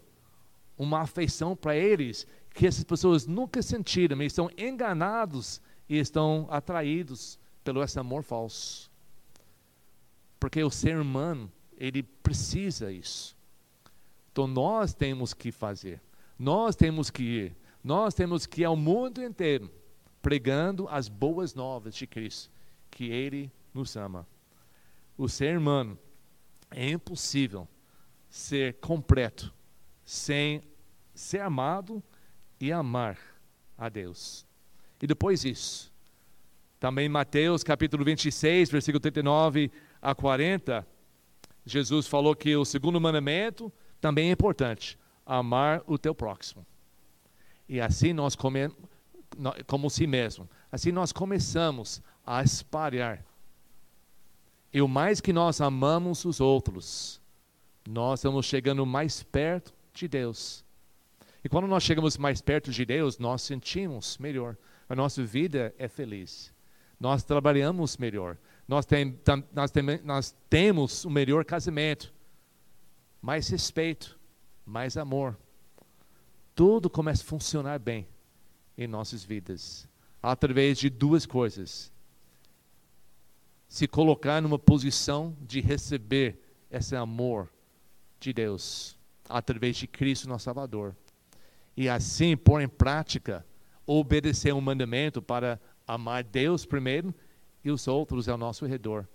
uma 0.77 1.01
afeição 1.01 1.55
para 1.55 1.75
eles 1.75 2.27
que 2.53 2.65
essas 2.65 2.83
pessoas 2.83 3.27
nunca 3.27 3.61
sentiram, 3.61 4.17
eles 4.19 4.33
estão 4.33 4.49
enganados 4.57 5.61
e 5.87 5.99
estão 5.99 6.47
atraídos 6.49 7.39
pelo 7.63 7.83
esse 7.83 7.99
amor 7.99 8.23
falso. 8.23 8.89
Porque 10.39 10.63
o 10.63 10.71
ser 10.71 10.97
humano, 10.97 11.51
ele 11.77 12.01
precisa 12.01 12.91
isso. 12.91 13.36
Então 14.37 14.45
nós 14.45 14.93
temos 14.93 15.33
que 15.33 15.51
fazer, 15.51 15.99
nós 16.37 16.75
temos 16.75 17.09
que 17.09 17.23
ir, 17.23 17.57
nós 17.83 18.13
temos 18.13 18.45
que 18.45 18.61
ir 18.61 18.65
ao 18.65 18.75
mundo 18.75 19.19
inteiro 19.23 19.67
pregando 20.21 20.87
as 20.89 21.09
boas 21.09 21.55
novas 21.55 21.95
de 21.95 22.05
Cristo, 22.05 22.51
que 22.91 23.05
Ele 23.05 23.51
nos 23.73 23.95
ama. 23.95 24.27
O 25.17 25.27
ser 25.27 25.57
humano 25.57 25.97
é 26.69 26.87
impossível 26.87 27.67
ser 28.29 28.75
completo 28.75 29.51
sem 30.05 30.61
ser 31.15 31.41
amado 31.41 32.03
e 32.61 32.71
amar 32.71 33.17
a 33.75 33.89
Deus. 33.89 34.45
E 35.01 35.07
depois 35.07 35.45
isso, 35.45 35.91
também 36.79 37.09
Mateus 37.09 37.63
capítulo 37.63 38.05
26, 38.05 38.69
versículo 38.69 38.99
39 38.99 39.71
a 39.99 40.13
40, 40.13 40.87
Jesus 41.65 42.05
falou 42.05 42.35
que 42.35 42.55
o 42.55 42.63
segundo 42.63 43.01
mandamento 43.01 43.73
também 43.99 44.29
é 44.29 44.31
importante, 44.31 44.97
amar 45.25 45.81
o 45.85 45.97
teu 45.97 46.13
próximo. 46.13 46.65
E 47.67 47.81
assim 47.81 48.13
nós 48.13 48.35
como 48.35 49.89
si 49.89 50.07
mesmo. 50.07 50.49
Assim 50.71 50.91
nós 50.91 51.11
começamos 51.11 52.01
a 52.25 52.41
espalhar. 52.43 53.23
E 54.73 54.81
o 54.81 54.87
mais 54.87 55.21
que 55.21 55.33
nós 55.33 55.61
amamos 55.61 56.25
os 56.25 56.39
outros, 56.39 57.21
nós 57.87 58.19
estamos 58.19 58.45
chegando 58.45 58.85
mais 58.85 59.23
perto 59.23 59.73
de 59.93 60.07
Deus. 60.07 60.63
E 61.43 61.49
quando 61.49 61.67
nós 61.67 61.83
chegamos 61.83 62.17
mais 62.17 62.41
perto 62.41 62.71
de 62.71 62.85
Deus, 62.85 63.17
nós 63.17 63.41
sentimos 63.41 64.17
melhor. 64.17 64.57
A 64.89 64.95
nossa 64.95 65.23
vida 65.23 65.73
é 65.77 65.87
feliz. 65.87 66.53
Nós 66.99 67.23
trabalhamos 67.23 67.97
melhor. 67.97 68.37
Nós, 68.67 68.85
tem, 68.85 69.17
nós, 69.53 69.71
tem, 69.71 69.83
nós 70.03 70.35
temos 70.49 71.05
o 71.05 71.07
um 71.07 71.11
melhor 71.11 71.45
casamento. 71.45 72.13
Mais 73.27 73.49
respeito, 73.49 74.17
mais 74.65 74.95
amor. 74.95 75.37
Tudo 76.55 76.89
começa 76.89 77.23
a 77.23 77.25
funcionar 77.25 77.77
bem 77.77 78.07
em 78.77 78.87
nossas 78.87 79.21
vidas. 79.21 79.85
Através 80.23 80.77
de 80.77 80.89
duas 80.89 81.25
coisas. 81.25 81.91
Se 83.67 83.85
colocar 83.85 84.41
numa 84.41 84.57
posição 84.57 85.35
de 85.41 85.59
receber 85.59 86.39
esse 86.71 86.95
amor 86.95 87.51
de 88.17 88.31
Deus 88.31 88.97
através 89.27 89.75
de 89.75 89.87
Cristo, 89.87 90.29
nosso 90.29 90.45
Salvador 90.45 90.95
e 91.75 91.89
assim 91.89 92.37
pôr 92.37 92.61
em 92.61 92.69
prática, 92.69 93.45
obedecer 93.85 94.53
um 94.53 94.61
mandamento 94.61 95.21
para 95.21 95.59
amar 95.85 96.23
Deus 96.23 96.65
primeiro 96.65 97.13
e 97.61 97.71
os 97.71 97.89
outros 97.89 98.29
ao 98.29 98.37
nosso 98.37 98.65
redor, 98.65 99.05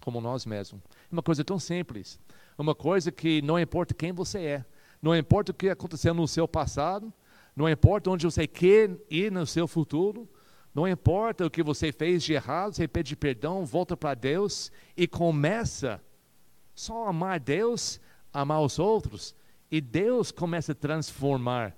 como 0.00 0.20
nós 0.20 0.44
mesmos. 0.44 0.82
Uma 1.08 1.22
coisa 1.22 1.44
tão 1.44 1.60
simples, 1.60 2.18
uma 2.62 2.74
coisa 2.74 3.12
que 3.12 3.40
não 3.42 3.58
importa 3.58 3.94
quem 3.94 4.12
você 4.12 4.38
é, 4.38 4.64
não 5.00 5.16
importa 5.16 5.52
o 5.52 5.54
que 5.54 5.68
aconteceu 5.68 6.12
no 6.12 6.26
seu 6.26 6.48
passado, 6.48 7.12
não 7.54 7.68
importa 7.68 8.10
onde 8.10 8.24
você 8.24 8.46
quer 8.46 8.96
ir 9.10 9.32
no 9.32 9.46
seu 9.46 9.66
futuro, 9.66 10.28
não 10.74 10.86
importa 10.86 11.46
o 11.46 11.50
que 11.50 11.62
você 11.62 11.90
fez 11.90 12.22
de 12.22 12.32
errado, 12.34 12.74
você 12.74 12.86
pede 12.86 13.16
perdão, 13.16 13.64
volta 13.64 13.96
para 13.96 14.14
Deus 14.14 14.70
e 14.96 15.08
começa 15.08 16.00
só 16.74 17.06
a 17.06 17.10
amar 17.10 17.40
Deus, 17.40 18.00
amar 18.32 18.60
os 18.60 18.78
outros, 18.78 19.34
e 19.70 19.80
Deus 19.80 20.30
começa 20.30 20.72
a 20.72 20.74
transformar. 20.74 21.76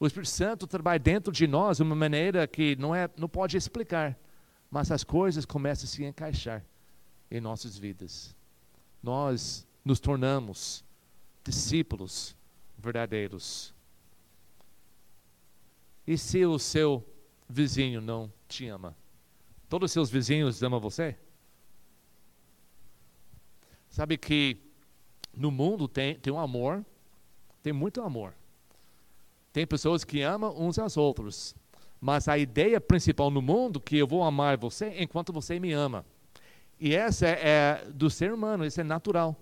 O 0.00 0.06
Espírito 0.06 0.30
Santo 0.30 0.66
trabalha 0.66 0.98
dentro 0.98 1.30
de 1.32 1.46
nós 1.46 1.76
de 1.76 1.82
uma 1.82 1.94
maneira 1.94 2.46
que 2.46 2.74
não, 2.76 2.94
é, 2.94 3.10
não 3.16 3.28
pode 3.28 3.56
explicar, 3.56 4.18
mas 4.70 4.90
as 4.90 5.04
coisas 5.04 5.44
começam 5.44 5.84
a 5.84 5.88
se 5.88 6.04
encaixar 6.04 6.64
em 7.30 7.40
nossas 7.40 7.76
vidas. 7.76 8.34
Nós 9.02 9.67
nos 9.88 9.98
tornamos 9.98 10.84
discípulos 11.42 12.36
verdadeiros. 12.76 13.74
E 16.06 16.16
se 16.18 16.44
o 16.44 16.58
seu 16.58 17.04
vizinho 17.48 18.00
não 18.00 18.30
te 18.46 18.66
ama? 18.68 18.94
Todos 19.68 19.86
os 19.86 19.92
seus 19.92 20.10
vizinhos 20.10 20.62
amam 20.62 20.78
você? 20.78 21.16
Sabe 23.88 24.18
que 24.18 24.58
no 25.34 25.50
mundo 25.50 25.88
tem, 25.88 26.14
tem 26.16 26.32
um 26.32 26.38
amor 26.38 26.84
tem 27.62 27.72
muito 27.72 28.00
amor. 28.02 28.34
Tem 29.52 29.66
pessoas 29.66 30.04
que 30.04 30.22
amam 30.22 30.54
uns 30.58 30.78
aos 30.78 30.96
outros. 30.96 31.54
Mas 32.00 32.28
a 32.28 32.38
ideia 32.38 32.80
principal 32.80 33.30
no 33.30 33.42
mundo 33.42 33.80
que 33.80 33.96
eu 33.96 34.06
vou 34.06 34.22
amar 34.22 34.56
você 34.56 34.94
enquanto 34.98 35.32
você 35.32 35.58
me 35.58 35.72
ama. 35.72 36.04
E 36.78 36.94
essa 36.94 37.26
é, 37.26 37.40
é 37.42 37.90
do 37.92 38.08
ser 38.08 38.32
humano, 38.32 38.64
isso 38.64 38.80
é 38.80 38.84
natural. 38.84 39.36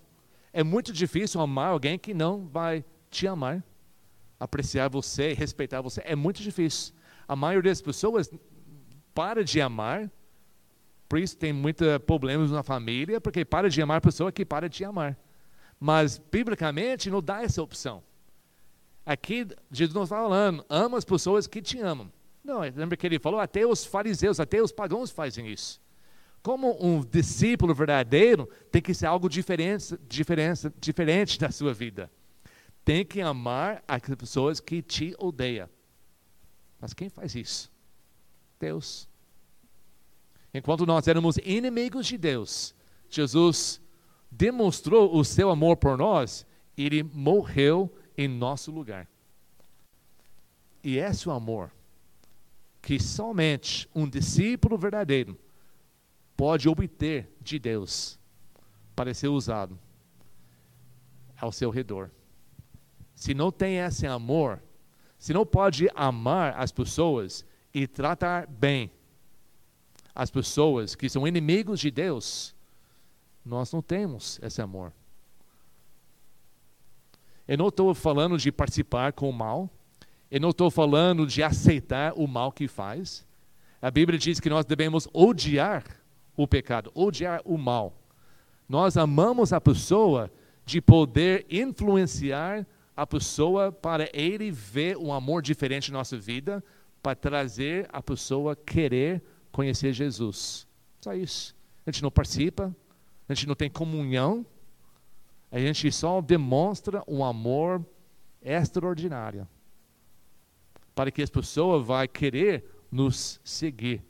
É 0.52 0.62
muito 0.62 0.92
difícil 0.92 1.40
amar 1.40 1.70
alguém 1.70 1.98
que 1.98 2.14
não 2.14 2.46
vai 2.46 2.84
te 3.10 3.26
amar, 3.26 3.62
apreciar 4.38 4.88
você, 4.88 5.32
respeitar 5.32 5.80
você. 5.80 6.02
É 6.04 6.16
muito 6.16 6.42
difícil. 6.42 6.94
A 7.28 7.34
maioria 7.34 7.70
das 7.70 7.82
pessoas 7.82 8.30
para 9.14 9.42
de 9.42 9.60
amar, 9.60 10.10
por 11.08 11.18
isso 11.18 11.36
tem 11.36 11.52
muitos 11.52 11.86
problemas 12.06 12.50
na 12.50 12.62
família, 12.62 13.20
porque 13.20 13.44
para 13.44 13.70
de 13.70 13.80
amar 13.80 13.98
a 13.98 14.00
pessoa 14.00 14.30
que 14.32 14.44
para 14.44 14.68
de 14.68 14.84
amar. 14.84 15.16
Mas, 15.78 16.18
biblicamente, 16.18 17.10
não 17.10 17.22
dá 17.22 17.42
essa 17.42 17.62
opção. 17.62 18.02
Aqui, 19.04 19.46
Jesus 19.70 19.94
não 19.94 20.02
está 20.02 20.16
falando, 20.16 20.64
ama 20.68 20.98
as 20.98 21.04
pessoas 21.04 21.46
que 21.46 21.62
te 21.62 21.78
amam. 21.78 22.10
Não, 22.42 22.60
lembra 22.60 22.96
que 22.96 23.06
ele 23.06 23.18
falou, 23.18 23.40
até 23.40 23.66
os 23.66 23.84
fariseus, 23.84 24.40
até 24.40 24.62
os 24.62 24.72
pagãos 24.72 25.10
fazem 25.10 25.48
isso. 25.48 25.80
Como 26.46 26.76
um 26.80 27.00
discípulo 27.00 27.74
verdadeiro, 27.74 28.48
tem 28.70 28.80
que 28.80 28.94
ser 28.94 29.06
algo 29.06 29.28
diferente, 29.28 29.98
diferente, 30.08 30.70
diferente 30.80 31.40
da 31.40 31.50
sua 31.50 31.74
vida. 31.74 32.08
Tem 32.84 33.04
que 33.04 33.20
amar 33.20 33.82
as 33.88 34.00
pessoas 34.16 34.60
que 34.60 34.80
te 34.80 35.12
odeiam. 35.18 35.68
Mas 36.80 36.94
quem 36.94 37.08
faz 37.08 37.34
isso? 37.34 37.68
Deus. 38.60 39.08
Enquanto 40.54 40.86
nós 40.86 41.08
éramos 41.08 41.36
inimigos 41.38 42.06
de 42.06 42.16
Deus, 42.16 42.76
Jesus 43.10 43.80
demonstrou 44.30 45.16
o 45.18 45.24
seu 45.24 45.50
amor 45.50 45.76
por 45.76 45.98
nós, 45.98 46.46
ele 46.78 47.02
morreu 47.02 47.92
em 48.16 48.28
nosso 48.28 48.70
lugar. 48.70 49.08
E 50.84 50.96
esse 50.96 51.26
é 51.26 51.32
o 51.32 51.34
amor 51.34 51.72
que 52.80 53.00
somente 53.00 53.90
um 53.92 54.08
discípulo 54.08 54.78
verdadeiro 54.78 55.36
pode 56.36 56.68
obter 56.68 57.30
de 57.40 57.58
Deus 57.58 58.18
para 58.94 59.14
ser 59.14 59.28
usado 59.28 59.78
ao 61.40 61.50
seu 61.50 61.70
redor. 61.70 62.10
Se 63.14 63.32
não 63.32 63.50
tem 63.50 63.78
esse 63.78 64.06
amor, 64.06 64.62
se 65.18 65.32
não 65.32 65.46
pode 65.46 65.88
amar 65.94 66.54
as 66.58 66.70
pessoas 66.70 67.44
e 67.72 67.86
tratar 67.86 68.46
bem 68.46 68.90
as 70.14 70.30
pessoas 70.30 70.94
que 70.94 71.08
são 71.08 71.26
inimigos 71.26 71.80
de 71.80 71.90
Deus, 71.90 72.54
nós 73.44 73.72
não 73.72 73.82
temos 73.82 74.38
esse 74.42 74.60
amor. 74.60 74.92
Eu 77.46 77.58
não 77.58 77.68
estou 77.68 77.94
falando 77.94 78.36
de 78.36 78.50
participar 78.50 79.12
com 79.12 79.30
o 79.30 79.32
mal. 79.32 79.70
Eu 80.30 80.40
não 80.40 80.50
estou 80.50 80.70
falando 80.70 81.26
de 81.26 81.42
aceitar 81.42 82.12
o 82.16 82.26
mal 82.26 82.50
que 82.50 82.66
faz. 82.66 83.24
A 83.80 83.90
Bíblia 83.90 84.18
diz 84.18 84.40
que 84.40 84.50
nós 84.50 84.64
devemos 84.64 85.06
odiar 85.12 85.84
o 86.36 86.46
pecado, 86.46 86.90
odiar 86.94 87.40
o 87.44 87.56
mal. 87.56 87.94
Nós 88.68 88.96
amamos 88.96 89.52
a 89.52 89.60
pessoa 89.60 90.30
de 90.64 90.80
poder 90.80 91.46
influenciar 91.48 92.66
a 92.96 93.06
pessoa 93.06 93.70
para 93.70 94.08
ele 94.12 94.50
ver 94.50 94.96
um 94.96 95.12
amor 95.12 95.42
diferente 95.42 95.92
na 95.92 95.98
nossa 95.98 96.16
vida, 96.16 96.64
para 97.02 97.14
trazer 97.14 97.88
a 97.92 98.02
pessoa 98.02 98.56
querer 98.56 99.22
conhecer 99.52 99.92
Jesus. 99.92 100.66
Só 101.00 101.14
isso. 101.14 101.54
A 101.86 101.90
gente 101.90 102.02
não 102.02 102.10
participa, 102.10 102.74
a 103.28 103.34
gente 103.34 103.46
não 103.46 103.54
tem 103.54 103.70
comunhão, 103.70 104.44
a 105.52 105.58
gente 105.58 105.92
só 105.92 106.20
demonstra 106.20 107.02
um 107.06 107.24
amor 107.24 107.84
extraordinário 108.42 109.46
para 110.94 111.10
que 111.10 111.22
as 111.22 111.30
pessoas 111.30 111.86
vão 111.86 112.06
querer 112.08 112.64
nos 112.90 113.38
seguir. 113.44 114.02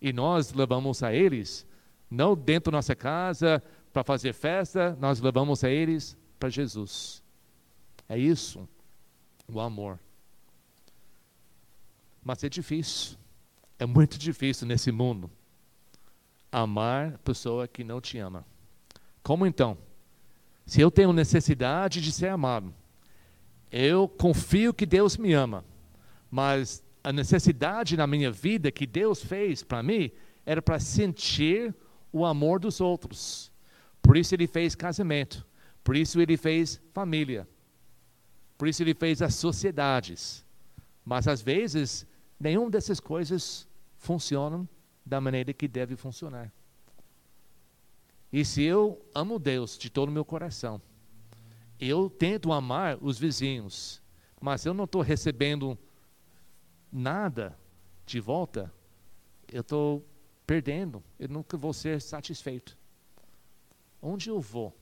E 0.00 0.12
nós 0.12 0.52
levamos 0.52 1.02
a 1.02 1.14
eles, 1.14 1.64
não 2.12 2.36
dentro 2.36 2.70
da 2.70 2.76
nossa 2.76 2.94
casa 2.94 3.62
para 3.92 4.04
fazer 4.04 4.34
festa, 4.34 4.96
nós 5.00 5.20
levamos 5.20 5.64
a 5.64 5.70
eles 5.70 6.16
para 6.38 6.50
Jesus. 6.50 7.22
É 8.08 8.18
isso, 8.18 8.68
o 9.48 9.58
amor. 9.58 9.98
Mas 12.22 12.44
é 12.44 12.48
difícil, 12.48 13.16
é 13.78 13.86
muito 13.86 14.18
difícil 14.18 14.66
nesse 14.66 14.92
mundo 14.92 15.30
amar 16.50 17.16
pessoa 17.18 17.66
que 17.66 17.82
não 17.82 18.00
te 18.00 18.18
ama. 18.18 18.44
Como 19.22 19.46
então? 19.46 19.78
Se 20.66 20.80
eu 20.80 20.90
tenho 20.90 21.12
necessidade 21.12 22.00
de 22.00 22.12
ser 22.12 22.28
amado, 22.28 22.74
eu 23.70 24.06
confio 24.06 24.74
que 24.74 24.84
Deus 24.84 25.16
me 25.16 25.32
ama, 25.32 25.64
mas 26.30 26.84
a 27.02 27.10
necessidade 27.10 27.96
na 27.96 28.06
minha 28.06 28.30
vida 28.30 28.70
que 28.70 28.86
Deus 28.86 29.24
fez 29.24 29.62
para 29.62 29.82
mim 29.82 30.10
era 30.44 30.60
para 30.60 30.78
sentir 30.78 31.74
o 32.12 32.24
amor 32.24 32.60
dos 32.60 32.80
outros. 32.80 33.50
Por 34.00 34.16
isso 34.16 34.34
ele 34.34 34.46
fez 34.46 34.74
casamento, 34.74 35.46
por 35.82 35.96
isso 35.96 36.20
ele 36.20 36.36
fez 36.36 36.80
família, 36.92 37.48
por 38.58 38.68
isso 38.68 38.82
ele 38.82 38.94
fez 38.94 39.22
as 39.22 39.34
sociedades. 39.34 40.44
Mas 41.04 41.26
às 41.26 41.40
vezes, 41.40 42.06
nenhuma 42.38 42.70
dessas 42.70 43.00
coisas 43.00 43.66
funcionam 43.96 44.68
da 45.04 45.20
maneira 45.20 45.52
que 45.52 45.66
deve 45.66 45.96
funcionar. 45.96 46.52
E 48.32 48.44
se 48.44 48.62
eu 48.62 49.04
amo 49.14 49.38
Deus 49.38 49.76
de 49.76 49.90
todo 49.90 50.08
o 50.08 50.12
meu 50.12 50.24
coração, 50.24 50.80
eu 51.78 52.08
tento 52.08 52.52
amar 52.52 52.96
os 53.00 53.18
vizinhos, 53.18 54.00
mas 54.40 54.64
eu 54.64 54.72
não 54.72 54.84
estou 54.84 55.02
recebendo 55.02 55.76
nada 56.90 57.58
de 58.06 58.20
volta, 58.20 58.72
eu 59.52 59.60
estou 59.60 60.06
perdendo, 60.46 61.02
eu 61.18 61.28
nunca 61.28 61.56
vou 61.56 61.72
ser 61.72 62.00
satisfeito. 62.00 62.76
Onde 64.00 64.28
eu 64.28 64.40
vou? 64.40 64.76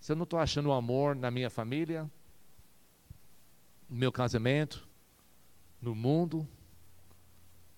Se 0.00 0.12
eu 0.12 0.16
não 0.16 0.24
estou 0.24 0.38
achando 0.38 0.72
amor 0.72 1.14
na 1.14 1.30
minha 1.30 1.48
família, 1.48 2.10
no 3.88 3.96
meu 3.96 4.12
casamento, 4.12 4.86
no 5.80 5.94
mundo, 5.94 6.46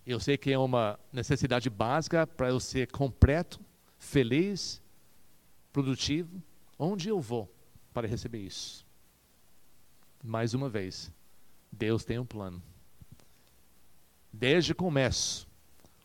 Eu 0.09 0.19
sei 0.19 0.39
que 0.39 0.51
é 0.51 0.59
uma 0.59 0.99
necessidade 1.13 1.69
básica 1.69 2.27
para 2.27 2.49
eu 2.49 2.59
ser 2.59 2.91
completo, 2.91 3.61
feliz, 3.99 4.81
produtivo. 5.71 6.43
Onde 6.79 7.11
eu 7.11 7.21
vou 7.21 7.47
para 7.93 8.09
receber 8.09 8.39
isso? 8.39 8.87
Mais 10.25 10.55
uma 10.55 10.71
vez, 10.71 11.13
Deus 11.71 12.07
tem 12.07 12.19
um 12.19 12.25
plano. 12.25 12.63
Desde 14.33 14.73
o 14.73 14.75
começo, 14.75 15.47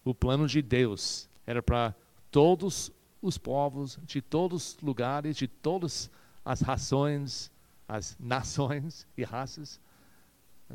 o 0.04 0.14
plano 0.14 0.48
de 0.48 0.62
Deus 0.62 1.30
era 1.46 1.62
para 1.62 1.96
todos 2.32 2.92
os 3.22 3.38
povos, 3.38 3.98
de 4.04 4.22
todos 4.22 4.74
os 4.74 4.82
lugares, 4.82 5.38
de 5.38 5.48
todas 5.48 6.10
as 6.44 6.62
rações, 6.62 7.52
as 7.88 8.18
nações 8.20 9.08
e 9.18 9.24
raças. 9.24 9.80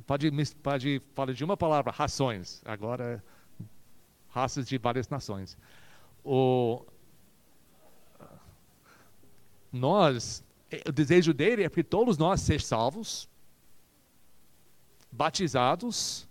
Pode, 0.07 0.31
pode 0.63 1.03
falar 1.15 1.33
de 1.33 1.45
uma 1.45 1.57
palavra, 1.57 1.93
rações. 1.93 2.63
Agora, 2.65 3.23
raças 4.29 4.67
de 4.67 4.79
várias 4.79 5.09
nações. 5.09 5.59
O, 6.25 6.85
nós, 9.73 10.45
o 10.87 10.93
desejo 10.93 11.35
dele 11.35 11.65
é 11.65 11.71
que 11.71 11.83
todos 11.83 12.17
nós 12.17 12.41
sejamos 12.41 12.67
salvos, 12.67 13.29
batizados 15.11 16.29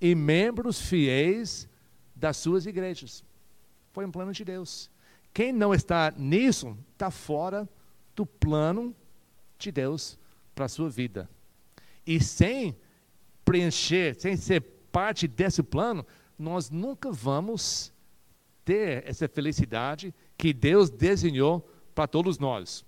e 0.00 0.14
membros 0.14 0.80
fiéis 0.80 1.69
das 2.20 2.36
suas 2.36 2.66
igrejas. 2.66 3.24
Foi 3.92 4.04
um 4.04 4.12
plano 4.12 4.32
de 4.32 4.44
Deus. 4.44 4.90
Quem 5.32 5.52
não 5.52 5.72
está 5.72 6.12
nisso, 6.16 6.76
está 6.92 7.10
fora 7.10 7.68
do 8.14 8.26
plano 8.26 8.94
de 9.58 9.72
Deus 9.72 10.18
para 10.54 10.66
a 10.66 10.68
sua 10.68 10.90
vida. 10.90 11.28
E 12.06 12.20
sem 12.20 12.76
preencher, 13.44 14.14
sem 14.20 14.36
ser 14.36 14.60
parte 14.92 15.26
desse 15.26 15.62
plano, 15.62 16.04
nós 16.38 16.70
nunca 16.70 17.10
vamos 17.10 17.92
ter 18.64 19.06
essa 19.06 19.28
felicidade 19.28 20.14
que 20.36 20.52
Deus 20.52 20.90
desenhou 20.90 21.68
para 21.94 22.06
todos 22.06 22.38
nós. 22.38 22.84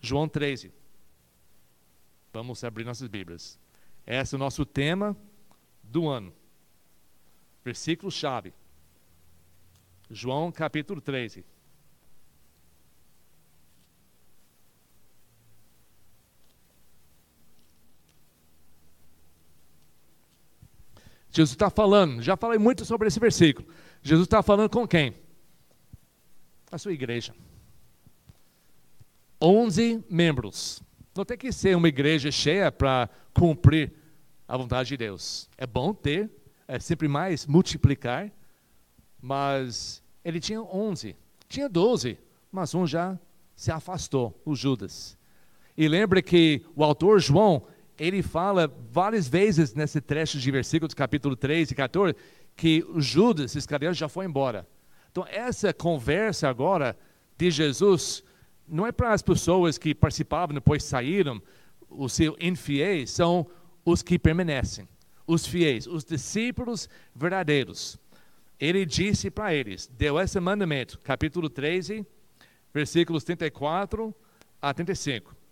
João 0.00 0.28
13. 0.28 0.72
Vamos 2.32 2.64
abrir 2.64 2.84
nossas 2.84 3.08
Bíblias. 3.08 3.58
Esse 4.06 4.34
é 4.34 4.36
o 4.36 4.38
nosso 4.38 4.64
tema 4.64 5.16
do 5.92 6.08
ano. 6.08 6.32
Versículo-chave. 7.62 8.52
João 10.10 10.50
capítulo 10.50 11.00
13. 11.00 11.44
Jesus 21.30 21.52
está 21.52 21.70
falando, 21.70 22.20
já 22.20 22.36
falei 22.36 22.58
muito 22.58 22.84
sobre 22.84 23.08
esse 23.08 23.18
versículo. 23.18 23.66
Jesus 24.02 24.26
está 24.26 24.42
falando 24.42 24.68
com 24.68 24.86
quem? 24.86 25.14
A 26.70 26.76
sua 26.76 26.92
igreja. 26.92 27.34
Onze 29.40 30.04
membros. 30.10 30.82
Não 31.14 31.24
tem 31.24 31.38
que 31.38 31.50
ser 31.50 31.74
uma 31.74 31.88
igreja 31.88 32.30
cheia 32.30 32.70
para 32.70 33.08
cumprir 33.32 34.01
a 34.46 34.56
vontade 34.56 34.90
de 34.90 34.96
Deus. 34.96 35.48
É 35.56 35.66
bom 35.66 35.94
ter, 35.94 36.30
é 36.66 36.78
sempre 36.78 37.08
mais 37.08 37.46
multiplicar, 37.46 38.30
mas 39.20 40.02
ele 40.24 40.40
tinha 40.40 40.62
onze. 40.62 41.16
Tinha 41.48 41.68
doze, 41.68 42.18
mas 42.50 42.74
um 42.74 42.86
já 42.86 43.18
se 43.54 43.70
afastou, 43.70 44.40
o 44.44 44.54
Judas. 44.54 45.16
E 45.76 45.88
lembre 45.88 46.22
que 46.22 46.62
o 46.74 46.84
autor 46.84 47.20
João, 47.20 47.66
ele 47.98 48.22
fala 48.22 48.72
várias 48.90 49.28
vezes 49.28 49.74
nesse 49.74 50.00
trecho 50.00 50.38
de 50.38 50.50
versículos, 50.50 50.94
capítulo 50.94 51.36
3 51.36 51.70
e 51.70 51.74
14, 51.74 52.16
que 52.56 52.84
o 52.88 53.00
Judas 53.00 53.54
Iscariote 53.54 53.98
já 53.98 54.08
foi 54.08 54.26
embora. 54.26 54.66
Então, 55.10 55.26
essa 55.28 55.72
conversa 55.72 56.48
agora 56.48 56.96
de 57.36 57.50
Jesus 57.50 58.22
não 58.66 58.86
é 58.86 58.92
para 58.92 59.12
as 59.12 59.22
pessoas 59.22 59.76
que 59.76 59.94
participavam 59.94 60.54
depois 60.54 60.82
saíram, 60.84 61.42
os 61.88 62.12
seus 62.14 62.36
infiéis, 62.40 63.10
são 63.10 63.46
os 63.84 64.02
que 64.02 64.18
permanecem, 64.18 64.88
os 65.26 65.46
fiéis, 65.46 65.86
os 65.86 66.04
discípulos 66.04 66.88
verdadeiros. 67.14 67.98
Ele 68.58 68.86
disse 68.86 69.30
para 69.30 69.54
eles, 69.54 69.90
deu 69.96 70.20
esse 70.20 70.38
mandamento, 70.38 70.98
capítulo 71.00 71.50
13, 71.50 72.06
versículos 72.72 73.24
34 73.24 74.14
a 74.60 74.72
35 74.72 75.42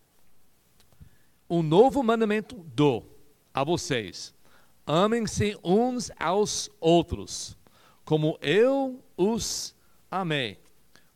um 1.50 1.64
novo 1.64 2.00
mandamento 2.00 2.64
dou 2.76 3.18
a 3.52 3.64
vocês: 3.64 4.32
amem-se 4.86 5.58
uns 5.64 6.10
aos 6.16 6.70
outros, 6.78 7.58
como 8.04 8.38
eu 8.40 9.02
os 9.16 9.74
amei. 10.08 10.60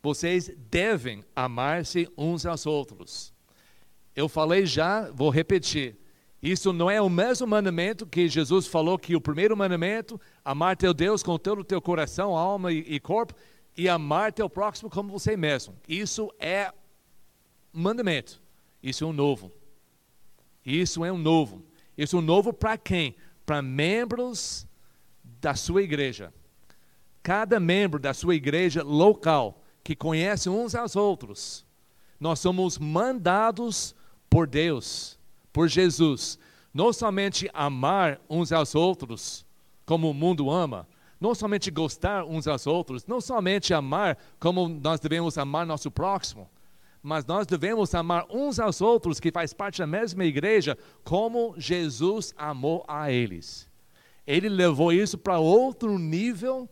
Vocês 0.03 0.51
devem 0.69 1.23
amar-se 1.33 2.07
uns 2.17 2.45
aos 2.45 2.65
outros. 2.65 3.33
Eu 4.13 4.27
falei 4.27 4.65
já, 4.65 5.09
vou 5.11 5.29
repetir. 5.29 5.95
Isso 6.45 6.71
não 6.71 6.91
é 6.91 7.01
o 7.01 7.09
mesmo 7.09 7.47
mandamento 7.47 8.05
que 8.05 8.29
Jesus 8.29 8.67
falou 8.67 8.99
que 8.99 9.15
o 9.15 9.19
primeiro 9.19 9.57
mandamento, 9.57 10.21
amar 10.43 10.77
teu 10.77 10.93
Deus 10.93 11.23
com 11.23 11.39
todo 11.39 11.61
o 11.61 11.63
teu 11.63 11.81
coração, 11.81 12.37
alma 12.37 12.71
e, 12.71 12.99
corpo, 12.99 13.33
e 13.75 13.89
amar 13.89 14.31
teu 14.31 14.47
próximo 14.47 14.87
como 14.87 15.11
você 15.11 15.35
mesmo. 15.35 15.75
Isso 15.89 16.31
é 16.39 16.71
mandamento. 17.73 18.39
Isso 18.83 19.03
é 19.03 19.07
um 19.07 19.11
novo. 19.11 19.51
Isso 20.63 21.03
é 21.03 21.11
um 21.11 21.17
novo. 21.17 21.65
Isso 21.97 22.15
é 22.15 22.19
um 22.19 22.21
novo 22.21 22.53
para 22.53 22.77
quem? 22.77 23.15
Para 23.43 23.63
membros 23.63 24.67
da 25.41 25.55
sua 25.55 25.81
igreja. 25.81 26.31
Cada 27.23 27.59
membro 27.59 27.99
da 27.99 28.13
sua 28.13 28.35
igreja 28.35 28.83
local 28.83 29.63
que 29.83 29.95
conhece 29.95 30.47
uns 30.47 30.75
aos 30.75 30.95
outros. 30.95 31.65
Nós 32.19 32.37
somos 32.39 32.77
mandados 32.77 33.95
por 34.29 34.45
Deus, 34.45 35.14
por 35.55 35.69
Jesus, 35.69 36.37
não 36.73 36.91
somente 36.91 37.49
amar 37.53 38.19
uns 38.29 38.51
aos 38.51 38.75
outros 38.75 39.45
como 39.85 40.09
o 40.09 40.13
mundo 40.13 40.51
ama, 40.51 40.85
não 41.17 41.33
somente 41.33 41.71
gostar 41.71 42.25
uns 42.25 42.45
aos 42.45 42.67
outros, 42.67 43.05
não 43.05 43.21
somente 43.21 43.73
amar 43.73 44.17
como 44.37 44.67
nós 44.67 44.99
devemos 44.99 45.37
amar 45.37 45.65
nosso 45.65 45.89
próximo, 45.89 46.49
mas 47.01 47.25
nós 47.25 47.47
devemos 47.47 47.95
amar 47.95 48.25
uns 48.29 48.59
aos 48.59 48.81
outros 48.81 49.17
que 49.17 49.31
faz 49.31 49.53
parte 49.53 49.77
da 49.77 49.87
mesma 49.87 50.25
igreja, 50.25 50.77
como 51.05 51.55
Jesus 51.57 52.33
amou 52.35 52.83
a 52.85 53.09
eles. 53.09 53.65
Ele 54.27 54.49
levou 54.49 54.91
isso 54.91 55.17
para 55.17 55.39
outro 55.39 55.97
nível 55.97 56.67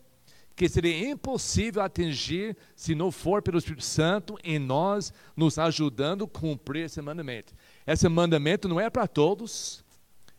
que 0.54 0.68
seria 0.68 1.10
impossível 1.10 1.82
atingir 1.82 2.54
se 2.76 2.94
não 2.94 3.10
for 3.10 3.40
pelo 3.40 3.56
Espírito 3.56 3.82
Santo 3.82 4.38
em 4.44 4.58
nós 4.58 5.10
nos 5.34 5.58
ajudando 5.58 6.24
a 6.24 6.28
cumprir 6.28 6.84
esse 6.84 7.00
mandamento. 7.00 7.54
Esse 7.86 8.08
mandamento 8.08 8.68
não 8.68 8.80
é 8.80 8.88
para 8.88 9.06
todos, 9.06 9.84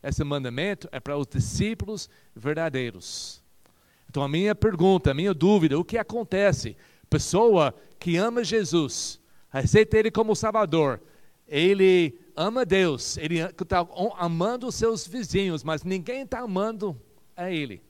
esse 0.02 0.24
mandamento 0.24 0.88
é 0.92 1.00
para 1.00 1.18
os 1.18 1.28
discípulos 1.28 2.10
verdadeiros. 2.36 3.44
Então 4.10 4.24
a 4.24 4.28
minha 4.28 4.56
pergunta, 4.56 5.12
a 5.12 5.14
minha 5.14 5.34
dúvida, 5.34 5.78
o 5.78 5.84
que 5.84 5.98
acontece? 5.98 6.76
Pessoa 7.10 7.74
que 8.00 8.18
ama 8.18 8.44
Jesus, 8.44 9.20
aceita 9.52 9.98
Ele 9.98 10.10
como 10.10 10.36
Salvador, 10.36 11.02
ele 11.48 12.20
ama 12.36 12.66
Deus, 12.66 13.18
ele 13.18 13.40
está 13.40 13.88
amando 14.18 14.68
os 14.68 14.76
seus 14.76 15.08
vizinhos, 15.08 15.64
mas 15.64 15.84
ninguém 15.84 16.24
está 16.24 16.40
amando 16.40 17.00
a 17.36 17.52
Ele. 17.52 17.82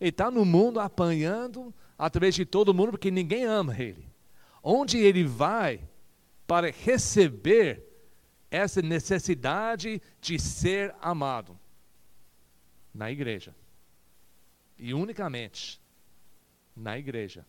Ele 0.00 0.10
está 0.10 0.30
no 0.30 0.44
mundo 0.44 0.78
apanhando 0.78 1.72
através 1.96 2.34
de 2.34 2.44
todo 2.44 2.74
mundo, 2.74 2.90
porque 2.90 3.10
ninguém 3.10 3.44
ama 3.44 3.74
Ele. 3.78 4.06
Onde 4.62 4.98
Ele 4.98 5.24
vai 5.24 5.80
para 6.46 6.70
receber 6.70 7.91
essa 8.52 8.80
necessidade 8.80 10.00
de 10.20 10.38
ser 10.38 10.94
amado? 11.00 11.58
Na 12.94 13.10
igreja. 13.10 13.54
E 14.78 14.94
unicamente 14.94 15.80
na 16.76 16.98
igreja. 16.98 17.44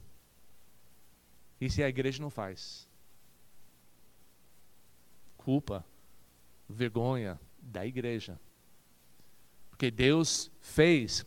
E 1.60 1.70
se 1.70 1.84
a 1.84 1.90
igreja 1.90 2.22
não 2.22 2.30
faz? 2.30 2.88
culpa, 5.44 5.86
vergonha 6.68 7.40
da 7.62 7.86
igreja. 7.86 8.40
Porque 9.70 9.92
Deus 9.92 10.50
fez, 10.62 11.26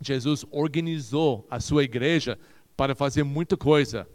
Jesus 0.00 0.44
organizou 0.50 1.46
a 1.50 1.58
sua 1.58 1.84
igreja 1.84 2.38
para 2.76 2.94
fazer 2.94 3.24
muita 3.24 3.56
coisa. 3.56 4.08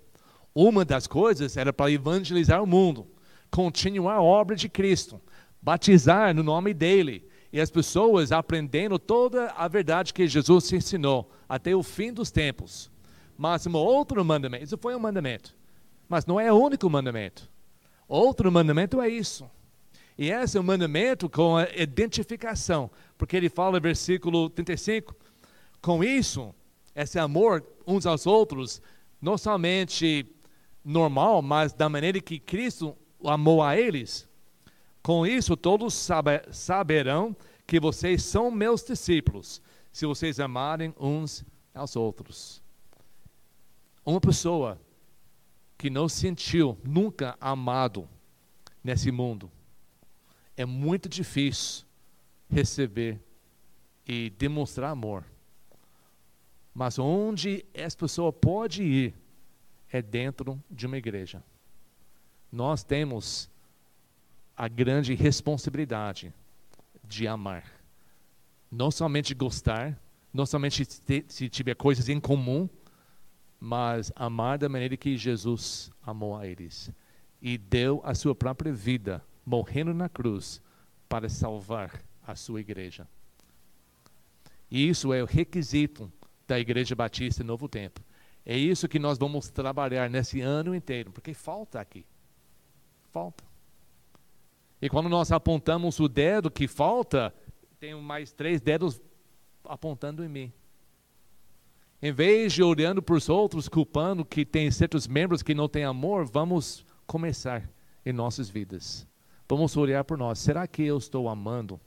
Uma 0.56 0.84
das 0.84 1.06
coisas 1.08 1.58
era 1.58 1.74
para 1.74 1.92
evangelizar 1.92 2.64
o 2.64 2.68
mundo, 2.68 3.08
continuar 3.52 4.16
a 4.16 4.22
obra 4.22 4.56
de 4.56 4.70
Cristo, 4.70 5.22
batizar 5.62 6.34
no 6.34 6.44
nome 6.44 6.74
dele, 6.74 7.28
e 7.52 7.62
as 7.62 7.72
pessoas 7.72 8.32
aprendendo 8.32 9.00
toda 9.00 9.52
a 9.52 9.68
verdade 9.68 10.14
que 10.14 10.28
Jesus 10.28 10.72
ensinou 10.74 11.32
até 11.48 11.76
o 11.76 11.82
fim 11.82 12.12
dos 12.12 12.30
tempos. 12.30 12.92
Mas 13.38 13.66
um 13.66 13.74
outro 13.74 14.24
mandamento, 14.24 14.64
isso 14.64 14.78
foi 14.78 14.96
um 14.96 15.00
mandamento, 15.00 15.56
mas 16.10 16.26
não 16.26 16.40
é 16.40 16.52
o 16.52 16.58
único 16.58 16.90
mandamento. 16.90 17.50
Outro 18.08 18.52
mandamento 18.52 19.02
é 19.02 19.10
isso. 19.10 19.50
E 20.18 20.32
esse 20.32 20.58
é 20.58 20.60
o 20.60 20.64
mandamento 20.64 21.30
com 21.30 21.58
a 21.58 21.68
identificação, 21.76 22.90
porque 23.18 23.38
ele 23.38 23.50
fala 23.50 23.80
versículo 23.80 24.50
35, 24.50 25.16
com 25.82 26.04
isso, 26.04 26.54
esse 26.96 27.20
amor 27.20 27.64
uns 27.86 28.06
aos 28.06 28.26
outros, 28.26 28.82
não 29.22 29.38
somente 29.38 30.26
normal, 30.84 31.42
mas 31.42 31.74
da 31.74 31.88
maneira 31.88 32.20
que 32.20 32.40
Cristo 32.40 32.98
amou 33.24 33.64
a 33.64 33.78
eles. 33.78 34.28
Com 35.02 35.26
isso, 35.26 35.56
todos 35.56 35.94
saberão 36.52 37.36
que 37.66 37.80
vocês 37.80 38.24
são 38.24 38.52
meus 38.52 38.84
discípulos, 38.84 39.62
se 39.92 40.06
vocês 40.06 40.40
amarem 40.40 40.94
uns 41.00 41.46
aos 41.74 41.96
outros. 41.96 42.62
Uma 44.06 44.22
pessoa 44.22 44.80
que 45.78 45.90
não 45.90 46.10
sentiu 46.10 46.78
nunca 46.84 47.38
amado 47.40 48.08
nesse 48.84 49.12
mundo, 49.12 49.52
é 50.56 50.66
muito 50.66 51.08
difícil 51.08 51.86
receber 52.50 53.20
e 54.08 54.30
demonstrar 54.32 54.92
amor. 54.92 55.26
Mas 56.74 56.98
onde 56.98 57.66
essa 57.74 57.98
pessoa 57.98 58.32
pode 58.32 58.84
ir 58.84 59.14
é 59.92 60.02
dentro 60.02 60.62
de 60.70 60.86
uma 60.86 60.98
igreja. 60.98 61.44
Nós 62.52 62.84
temos 62.84 63.50
a 64.56 64.68
grande 64.68 65.14
responsabilidade 65.14 66.34
de 67.04 67.28
amar. 67.28 67.64
Não 68.72 68.90
somente 68.90 69.34
gostar, 69.34 70.00
não 70.34 70.46
somente 70.46 70.86
se 71.28 71.50
tiver 71.50 71.76
coisas 71.76 72.10
em 72.10 72.20
comum, 72.20 72.70
mas 73.60 74.12
amar 74.16 74.58
da 74.58 74.70
maneira 74.70 74.98
que 74.98 75.18
Jesus 75.18 75.92
amou 76.06 76.36
a 76.36 76.46
eles 76.46 76.92
e 77.42 77.58
deu 77.58 78.02
a 78.04 78.14
sua 78.14 78.36
própria 78.36 78.74
vida, 78.74 79.24
morrendo 79.46 79.94
na 79.94 80.10
cruz, 80.10 80.62
para 81.08 81.30
salvar 81.30 82.02
a 82.26 82.36
sua 82.36 82.60
igreja. 82.60 83.08
E 84.70 84.90
isso 84.90 85.14
é 85.14 85.24
o 85.24 85.26
requisito 85.26 86.12
da 86.48 86.60
Igreja 86.60 86.96
Batista 86.96 87.44
Novo 87.44 87.70
Tempo. 87.70 88.02
É 88.46 88.58
isso 88.58 88.88
que 88.88 89.00
nós 89.00 89.18
vamos 89.18 89.50
trabalhar 89.50 90.10
nesse 90.10 90.42
ano 90.42 90.76
inteiro, 90.76 91.12
porque 91.12 91.34
falta 91.34 91.80
aqui. 91.80 92.06
Falta. 93.18 93.44
E 94.80 94.88
quando 94.88 95.10
nós 95.10 95.32
apontamos 95.32 96.00
o 96.00 96.08
dedo 96.08 96.52
que 96.52 96.68
falta, 96.68 97.34
tem 97.80 98.00
mais 98.00 98.32
três 98.32 98.62
dedos 98.62 99.02
apontando 99.64 100.24
em 100.24 100.30
mim. 100.30 100.54
Em 102.00 102.12
vez 102.12 102.54
de 102.54 102.62
olhando 102.62 103.02
para 103.02 103.16
os 103.16 103.28
outros, 103.28 103.68
culpando 103.68 104.24
que 104.24 104.46
tem 104.46 104.70
certos 104.70 105.08
membros 105.08 105.42
que 105.42 105.56
não 105.56 105.68
têm 105.68 105.84
amor, 105.84 106.26
vamos 106.26 106.86
começar 107.08 107.68
em 108.06 108.14
nossas 108.14 108.52
vidas. 108.52 109.08
Vamos 109.50 109.76
olhar 109.76 110.04
por 110.04 110.16
nós. 110.16 110.38
Será 110.38 110.68
que 110.68 110.84
eu 110.84 111.00
estou 111.00 111.28
amando 111.28 111.82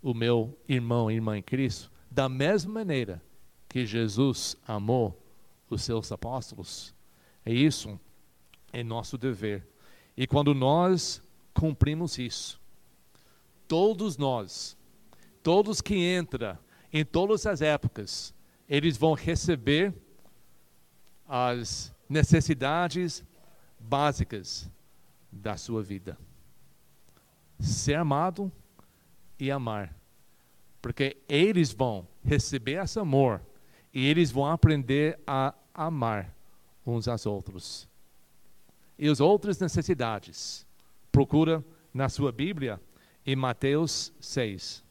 o 0.00 0.14
meu 0.14 0.58
irmão 0.66 1.10
e 1.10 1.14
irmã 1.16 1.36
em 1.36 1.42
Cristo 1.42 1.92
da 2.10 2.26
mesma 2.26 2.72
maneira 2.72 3.22
que 3.68 3.84
Jesus 3.84 4.56
amou 4.66 5.22
os 5.68 5.82
seus 5.82 6.10
apóstolos? 6.10 6.94
É 7.44 7.52
isso, 7.52 8.00
é 8.72 8.82
nosso 8.82 9.18
dever. 9.18 9.75
E 10.16 10.26
quando 10.26 10.54
nós 10.54 11.22
cumprimos 11.52 12.18
isso, 12.18 12.60
todos 13.68 14.16
nós, 14.16 14.76
todos 15.42 15.80
que 15.80 16.16
entram 16.16 16.56
em 16.92 17.04
todas 17.04 17.46
as 17.46 17.60
épocas, 17.60 18.34
eles 18.68 18.96
vão 18.96 19.14
receber 19.14 19.94
as 21.28 21.94
necessidades 22.08 23.24
básicas 23.78 24.70
da 25.30 25.56
sua 25.56 25.82
vida. 25.82 26.16
Ser 27.58 27.94
amado 27.94 28.50
e 29.38 29.50
amar. 29.50 29.94
Porque 30.80 31.16
eles 31.28 31.72
vão 31.72 32.06
receber 32.22 32.82
esse 32.82 32.98
amor 32.98 33.40
e 33.92 34.06
eles 34.06 34.30
vão 34.30 34.46
aprender 34.46 35.18
a 35.26 35.54
amar 35.74 36.34
uns 36.86 37.08
aos 37.08 37.26
outros. 37.26 37.88
E 38.98 39.08
as 39.08 39.20
outras 39.20 39.58
necessidades, 39.58 40.66
procura 41.12 41.64
na 41.92 42.08
sua 42.08 42.32
Bíblia 42.32 42.80
em 43.24 43.36
Mateus 43.36 44.12
6. 44.20 44.84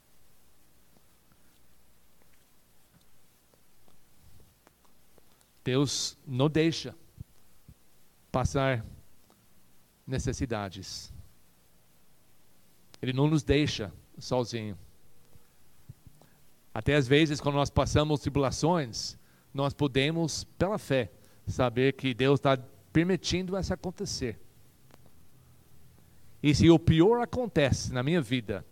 Deus 5.63 6.15
não 6.27 6.47
deixa 6.47 6.95
passar 8.31 8.85
necessidades. 10.05 11.11
Ele 13.01 13.13
não 13.13 13.27
nos 13.27 13.41
deixa 13.41 13.91
sozinho. 14.19 14.77
Até 16.73 16.95
às 16.95 17.07
vezes, 17.07 17.39
quando 17.39 17.55
nós 17.55 17.69
passamos 17.69 18.19
tribulações, 18.19 19.17
nós 19.53 19.73
podemos, 19.73 20.43
pela 20.57 20.77
fé, 20.77 21.11
saber 21.47 21.93
que 21.93 22.13
Deus 22.13 22.39
está 22.39 22.57
permitindo 22.95 23.59
isso 23.59 23.73
acontecer. 23.73 24.39
E 26.41 26.55
se 26.55 26.69
o 26.69 26.79
pior 26.79 27.19
acontece 27.19 27.91
na 27.91 28.01
minha 28.01 28.21
vida, 28.21 28.65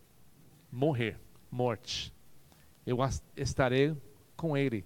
morrer, 0.72 1.20
morte, 1.52 2.14
eu 2.86 2.98
estarei 3.36 3.94
com 4.38 4.56
Ele 4.56 4.86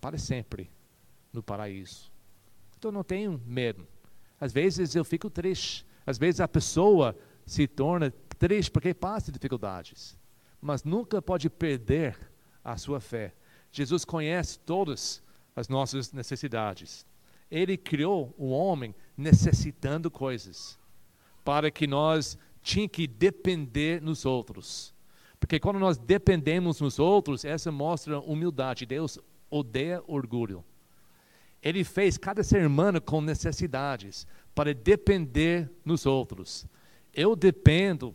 para 0.00 0.18
sempre 0.18 0.68
no 1.32 1.40
paraíso. 1.40 2.10
Então 2.76 2.90
não 2.90 3.04
tenho 3.04 3.40
medo. 3.46 3.86
Às 4.40 4.52
vezes 4.52 4.96
eu 4.96 5.04
fico 5.04 5.30
triste. 5.30 5.86
Às 6.04 6.18
vezes 6.18 6.40
a 6.40 6.48
pessoa 6.48 7.16
se 7.46 7.68
torna 7.68 8.10
triste 8.36 8.72
porque 8.72 8.92
passa 8.92 9.30
dificuldades. 9.30 10.18
Mas 10.60 10.82
nunca 10.82 11.22
pode 11.22 11.48
perder 11.48 12.18
a 12.64 12.76
sua 12.76 12.98
fé. 12.98 13.36
Jesus 13.70 14.04
conhece 14.04 14.58
todas 14.58 15.22
as 15.54 15.68
nossas 15.68 16.12
necessidades. 16.12 17.06
Ele 17.50 17.76
criou 17.76 18.34
o 18.36 18.50
homem 18.50 18.94
necessitando 19.16 20.10
coisas 20.10 20.78
para 21.44 21.70
que 21.70 21.86
nós 21.86 22.38
tinha 22.62 22.88
que 22.88 23.06
depender 23.06 24.00
nos 24.00 24.24
outros. 24.24 24.94
Porque 25.38 25.60
quando 25.60 25.78
nós 25.78 25.98
dependemos 25.98 26.80
nos 26.80 26.98
outros, 26.98 27.44
essa 27.44 27.70
mostra 27.70 28.18
humildade. 28.18 28.86
Deus 28.86 29.18
odeia 29.50 30.02
orgulho. 30.06 30.64
Ele 31.62 31.84
fez 31.84 32.16
cada 32.16 32.42
ser 32.42 32.66
humano 32.66 33.00
com 33.00 33.20
necessidades 33.20 34.26
para 34.54 34.74
depender 34.74 35.70
nos 35.84 36.06
outros. 36.06 36.66
Eu 37.12 37.36
dependo 37.36 38.14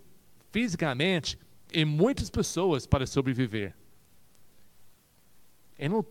fisicamente 0.51 1.37
em 1.71 1.85
muitas 1.85 2.29
pessoas 2.29 2.85
para 2.85 3.05
sobreviver. 3.05 3.75
Eu 5.77 5.89
não, 5.89 6.05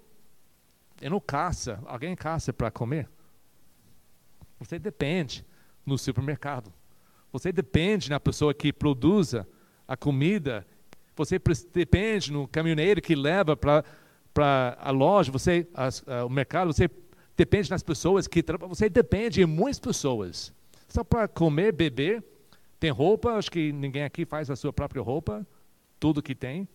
eu 1.00 1.10
não 1.10 1.20
caça. 1.20 1.80
Alguém 1.86 2.14
caça 2.14 2.52
para 2.52 2.70
comer? 2.70 3.08
Você 4.58 4.78
depende 4.78 5.44
no 5.84 5.96
supermercado. 5.96 6.72
Você 7.32 7.52
depende 7.52 8.10
na 8.10 8.18
pessoa 8.18 8.52
que 8.52 8.72
produza 8.72 9.46
a 9.86 9.96
comida. 9.96 10.66
Você 11.16 11.40
depende 11.72 12.32
no 12.32 12.48
caminhoneiro 12.48 13.00
que 13.00 13.14
leva 13.14 13.56
para 13.56 13.84
a 14.78 14.90
loja, 14.90 15.30
você, 15.30 15.66
a, 15.74 15.88
a, 15.88 16.24
o 16.24 16.30
mercado. 16.30 16.72
Você 16.72 16.90
depende 17.36 17.70
das 17.70 17.82
pessoas 17.82 18.26
que 18.26 18.42
trabalham. 18.42 18.74
Você 18.74 18.88
depende 18.88 19.40
de 19.40 19.46
muitas 19.46 19.78
pessoas. 19.78 20.52
Só 20.88 21.04
para 21.04 21.28
comer, 21.28 21.72
beber, 21.72 22.24
tem 22.80 22.90
roupa, 22.90 23.34
acho 23.34 23.50
que 23.50 23.72
ninguém 23.72 24.04
aqui 24.04 24.24
faz 24.24 24.50
a 24.50 24.56
sua 24.56 24.72
própria 24.72 25.02
roupa, 25.02 25.46
tudo 26.00 26.22
que 26.22 26.34
tem. 26.34 26.66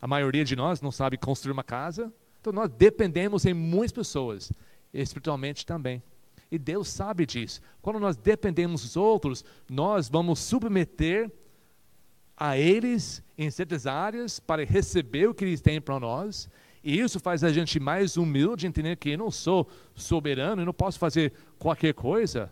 A 0.00 0.06
maioria 0.06 0.44
de 0.44 0.54
nós 0.54 0.80
não 0.80 0.92
sabe 0.92 1.16
construir 1.16 1.52
uma 1.52 1.64
casa. 1.64 2.12
Então 2.46 2.54
nós 2.54 2.70
dependemos 2.70 3.44
em 3.44 3.52
muitas 3.52 3.90
pessoas, 3.90 4.52
espiritualmente 4.94 5.66
também. 5.66 6.00
E 6.48 6.56
Deus 6.56 6.86
sabe 6.86 7.26
disso. 7.26 7.60
Quando 7.82 7.98
nós 7.98 8.16
dependemos 8.16 8.82
dos 8.82 8.96
outros, 8.96 9.44
nós 9.68 10.08
vamos 10.08 10.38
submeter 10.38 11.28
a 12.36 12.56
eles 12.56 13.20
em 13.36 13.50
certas 13.50 13.84
áreas 13.84 14.38
para 14.38 14.64
receber 14.64 15.28
o 15.28 15.34
que 15.34 15.44
eles 15.44 15.60
têm 15.60 15.80
para 15.80 15.98
nós 15.98 16.48
e 16.84 17.00
isso 17.00 17.18
faz 17.18 17.42
a 17.42 17.52
gente 17.52 17.80
mais 17.80 18.16
humilde, 18.16 18.64
entender 18.64 18.94
que 18.94 19.10
eu 19.10 19.18
não 19.18 19.28
sou 19.28 19.68
soberano, 19.92 20.62
eu 20.62 20.66
não 20.66 20.72
posso 20.72 21.00
fazer 21.00 21.32
qualquer 21.58 21.92
coisa. 21.94 22.48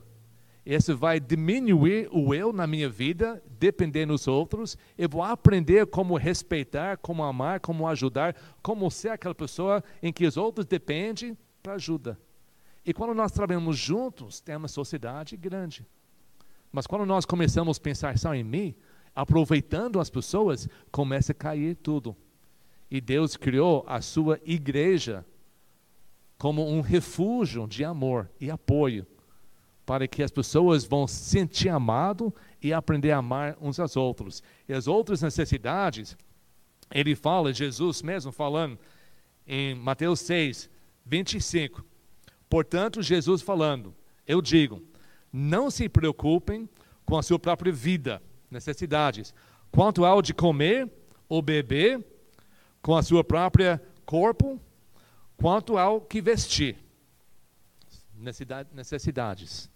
Isso 0.64 0.96
vai 0.96 1.20
diminuir 1.20 2.08
o 2.10 2.34
eu 2.34 2.50
na 2.50 2.66
minha 2.66 2.88
vida, 2.88 3.42
depender 3.58 4.06
dos 4.06 4.26
outros. 4.26 4.78
Eu 4.96 5.10
vou 5.10 5.22
aprender 5.22 5.86
como 5.86 6.16
respeitar, 6.16 6.96
como 6.96 7.22
amar, 7.22 7.60
como 7.60 7.86
ajudar, 7.86 8.34
como 8.62 8.90
ser 8.90 9.10
aquela 9.10 9.34
pessoa 9.34 9.84
em 10.02 10.10
que 10.10 10.26
os 10.26 10.38
outros 10.38 10.64
dependem 10.64 11.36
para 11.62 11.74
ajuda. 11.74 12.18
E 12.84 12.94
quando 12.94 13.14
nós 13.14 13.30
trabalhamos 13.30 13.76
juntos, 13.76 14.40
tem 14.40 14.56
uma 14.56 14.68
sociedade 14.68 15.36
grande. 15.36 15.86
Mas 16.72 16.86
quando 16.86 17.04
nós 17.04 17.26
começamos 17.26 17.76
a 17.76 17.80
pensar 17.80 18.18
só 18.18 18.34
em 18.34 18.42
mim, 18.42 18.74
aproveitando 19.14 20.00
as 20.00 20.08
pessoas, 20.08 20.66
começa 20.90 21.32
a 21.32 21.34
cair 21.34 21.76
tudo. 21.76 22.16
E 22.90 23.02
Deus 23.02 23.36
criou 23.36 23.84
a 23.86 24.00
sua 24.00 24.40
igreja 24.44 25.26
como 26.38 26.66
um 26.66 26.80
refúgio 26.80 27.66
de 27.66 27.84
amor 27.84 28.30
e 28.40 28.50
apoio 28.50 29.06
para 29.86 30.08
que 30.08 30.22
as 30.22 30.30
pessoas 30.30 30.84
vão 30.84 31.06
sentir 31.06 31.68
amado 31.68 32.34
e 32.62 32.72
aprender 32.72 33.12
a 33.12 33.18
amar 33.18 33.56
uns 33.60 33.78
aos 33.78 33.96
outros. 33.96 34.42
E 34.68 34.72
as 34.72 34.88
outras 34.88 35.20
necessidades, 35.20 36.16
ele 36.90 37.14
fala, 37.14 37.52
Jesus 37.52 38.02
mesmo 38.02 38.32
falando 38.32 38.78
em 39.46 39.74
Mateus 39.74 40.20
6, 40.20 40.70
25. 41.04 41.84
Portanto, 42.48 43.02
Jesus 43.02 43.42
falando, 43.42 43.94
eu 44.26 44.40
digo, 44.40 44.82
não 45.32 45.70
se 45.70 45.88
preocupem 45.88 46.68
com 47.04 47.18
a 47.18 47.22
sua 47.22 47.38
própria 47.38 47.72
vida, 47.72 48.22
necessidades, 48.50 49.34
quanto 49.70 50.04
ao 50.04 50.22
de 50.22 50.32
comer 50.32 50.90
ou 51.28 51.42
beber, 51.42 52.02
com 52.80 52.96
a 52.96 53.02
sua 53.02 53.24
própria 53.24 53.82
corpo, 54.06 54.60
quanto 55.36 55.76
ao 55.76 56.00
que 56.00 56.20
vestir. 56.20 56.76
Necessidades. 58.72 59.73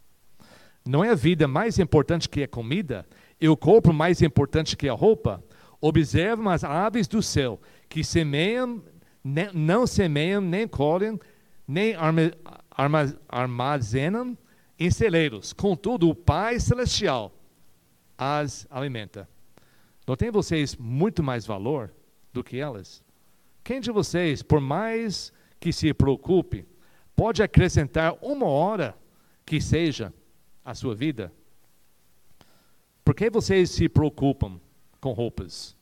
Não 0.89 1.05
é 1.05 1.11
a 1.11 1.14
vida 1.14 1.47
mais 1.47 1.78
importante 1.78 2.30
que 2.30 2.43
a 2.43 2.49
comida, 2.49 3.07
e 3.39 3.47
o 3.47 3.55
corpo 3.55 3.93
mais 3.93 4.22
importante 4.22 4.74
que 4.74 4.89
a 4.89 4.95
roupa? 4.95 5.45
Observam 5.82 6.49
as 6.49 6.64
aves 6.64 7.07
do 7.07 7.22
céu, 7.22 7.61
que 7.91 8.03
semeiam, 8.03 8.82
não 9.53 9.86
semeiam, 9.86 10.41
nem 10.41 10.66
colhem, 10.66 11.20
nem 11.66 11.95
armazenam 13.28 14.34
em 14.78 14.91
celeiros. 14.91 15.53
Contudo, 15.53 16.09
o 16.09 16.14
Pai 16.14 16.59
Celestial 16.59 17.34
as 18.16 18.66
alimenta. 18.70 19.28
Não 20.07 20.16
tem 20.16 20.30
vocês 20.30 20.74
muito 20.74 21.22
mais 21.22 21.45
valor 21.45 21.93
do 22.32 22.43
que 22.43 22.57
elas? 22.57 23.05
Quem 23.62 23.78
de 23.78 23.93
vocês, 23.93 24.43
por 24.43 24.59
mais 24.59 25.34
que 25.61 25.70
se 25.70 25.93
preocupe, 25.93 26.66
pode 27.14 27.43
acrescentar 27.43 28.16
uma 28.22 28.47
hora 28.47 28.97
que 29.45 29.61
seja 29.61 30.14
a 30.68 30.74
sua 30.74 30.94
vida? 30.94 31.32
Por 33.02 33.14
que 33.14 33.30
vocês 33.30 33.70
se 33.70 33.88
preocupam 33.88 34.60
com 35.00 35.12
roupas? 35.12 35.74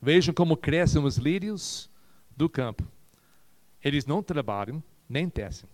Vejam 0.00 0.34
como 0.34 0.58
crescem 0.58 1.02
os 1.02 1.16
lírios 1.16 1.90
do 2.36 2.46
campo. 2.46 2.86
Eles 3.82 4.04
não 4.04 4.22
trabalham 4.22 4.82
nem 5.08 5.26
tecem. 5.26 5.66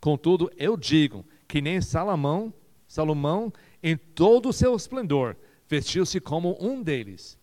Contudo, 0.00 0.50
eu 0.56 0.74
digo 0.74 1.22
que 1.46 1.60
nem 1.60 1.82
Salomão, 1.82 2.52
Salomão, 2.88 3.52
em 3.82 3.94
todo 3.94 4.48
o 4.48 4.52
seu 4.54 4.74
esplendor, 4.74 5.36
vestiu-se 5.68 6.18
como 6.18 6.56
um 6.58 6.82
deles. 6.82 7.38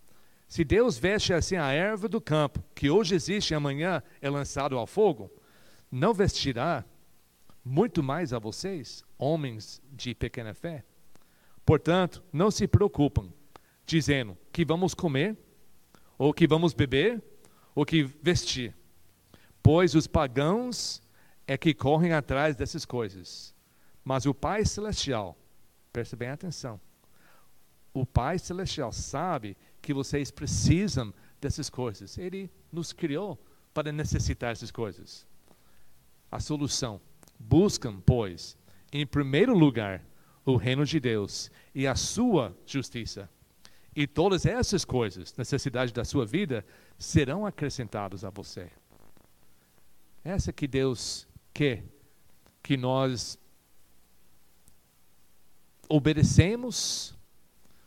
Se 0.48 0.64
Deus 0.64 0.98
veste 0.98 1.32
assim 1.32 1.58
a 1.58 1.72
erva 1.72 2.10
do 2.10 2.20
campo, 2.20 2.64
que 2.74 2.90
hoje 2.90 3.14
existe 3.14 3.52
e 3.52 3.56
amanhã 3.56 4.02
é 4.20 4.32
lançado 4.32 4.76
ao 4.76 4.88
fogo, 4.88 5.32
não 5.92 6.12
vestirá 6.12 6.84
muito 7.64 8.02
mais 8.02 8.34
a 8.34 8.40
vocês, 8.40 9.04
homens 9.18 9.82
de 9.92 10.16
pequena 10.16 10.54
fé. 10.54 10.84
Portanto, 11.66 12.24
não 12.32 12.50
se 12.50 12.68
preocupem, 12.68 13.34
dizendo 13.86 14.38
que 14.52 14.66
vamos 14.66 14.94
comer, 14.94 15.38
ou 16.18 16.34
que 16.34 16.48
vamos 16.48 16.74
beber, 16.74 17.22
ou 17.76 17.86
que 17.86 18.04
vestir. 18.04 18.76
Pois 19.62 19.94
os 19.96 20.08
pagãos 20.08 21.02
é 21.46 21.58
que 21.58 21.74
correm 21.74 22.14
atrás 22.14 22.56
dessas 22.56 22.86
coisas. 22.86 23.56
Mas 24.04 24.26
o 24.26 24.34
Pai 24.34 24.66
Celestial, 24.66 25.38
preste 25.92 26.16
bem 26.16 26.30
atenção, 26.30 26.80
o 27.94 28.06
Pai 28.06 28.40
Celestial 28.40 28.92
sabe 28.92 29.58
que 29.82 29.94
vocês 29.94 30.32
precisam 30.32 31.14
dessas 31.40 31.70
coisas. 31.70 32.18
Ele 32.18 32.52
nos 32.72 32.94
criou 32.94 33.40
para 33.74 33.92
necessitar 33.92 34.52
dessas 34.52 34.72
coisas. 34.72 35.28
A 36.32 36.40
solução 36.40 37.02
Buscam, 37.40 38.02
pois, 38.06 38.58
em 38.92 39.08
primeiro 39.08 39.58
lugar, 39.58 40.04
o 40.46 40.58
reino 40.58 40.86
de 40.86 41.00
Deus 41.00 41.50
e 41.74 41.88
a 41.88 41.96
sua 41.96 42.56
justiça. 42.66 43.30
E 43.96 44.06
todas 44.06 44.46
essas 44.46 44.84
coisas, 44.84 45.36
necessidades 45.38 45.94
da 45.94 46.04
sua 46.04 46.26
vida, 46.26 46.66
serão 46.98 47.46
acrescentadas 47.46 48.24
a 48.24 48.30
você. 48.30 48.70
Essa 50.24 50.52
que 50.52 50.68
Deus 50.68 51.28
quer 51.54 51.84
que 52.62 52.76
nós 52.76 53.40
obedecemos, 55.88 57.16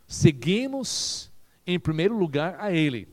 seguimos 0.07 1.30
em 1.66 1.78
primeiro 1.78 2.16
lugar 2.16 2.57
a 2.59 2.72
Ele. 2.72 3.07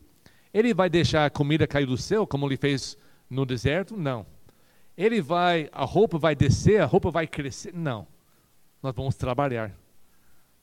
Ele 0.53 0.73
vai 0.73 0.89
deixar 0.89 1.25
a 1.25 1.29
comida 1.29 1.67
cair 1.67 1.85
do 1.85 1.97
céu, 1.97 2.25
como 2.25 2.47
ele 2.47 2.57
fez 2.57 2.97
no 3.29 3.45
deserto? 3.45 3.95
Não 3.95 4.25
ele 4.99 5.21
vai, 5.21 5.69
a 5.71 5.85
roupa 5.85 6.17
vai 6.17 6.35
descer, 6.35 6.81
a 6.81 6.85
roupa 6.85 7.09
vai 7.09 7.25
crescer. 7.25 7.73
Não. 7.73 8.05
Nós 8.83 8.93
vamos 8.93 9.15
trabalhar. 9.15 9.71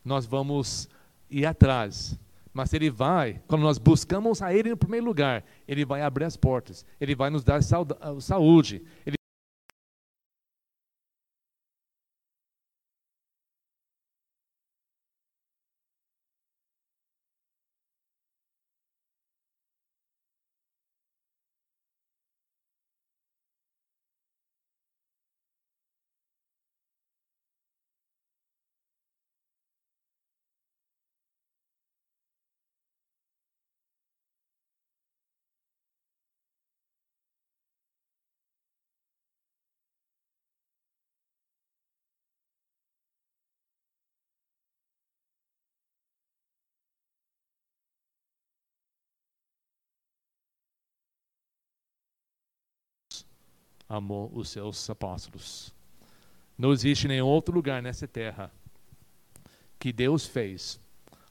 Nós 0.04 0.26
vamos 0.26 0.90
ir 1.30 1.46
atrás. 1.46 2.18
Mas 2.52 2.74
ele 2.74 2.90
vai, 2.90 3.40
quando 3.46 3.62
nós 3.62 3.78
buscamos 3.78 4.42
a 4.42 4.52
ele 4.52 4.68
no 4.68 4.76
primeiro 4.76 5.06
lugar, 5.06 5.42
ele 5.66 5.86
vai 5.86 6.02
abrir 6.02 6.26
as 6.26 6.36
portas. 6.36 6.84
Ele 7.00 7.14
vai 7.14 7.30
nos 7.30 7.42
dar 7.42 7.62
saúde. 8.20 8.82
Amou 53.88 54.30
os 54.34 54.50
seus 54.50 54.88
apóstolos. 54.90 55.74
Não 56.58 56.72
existe 56.72 57.06
nenhum 57.06 57.26
outro 57.26 57.54
lugar 57.54 57.82
nessa 57.82 58.08
terra 58.08 58.50
que 59.78 59.92
Deus 59.92 60.26
fez 60.26 60.80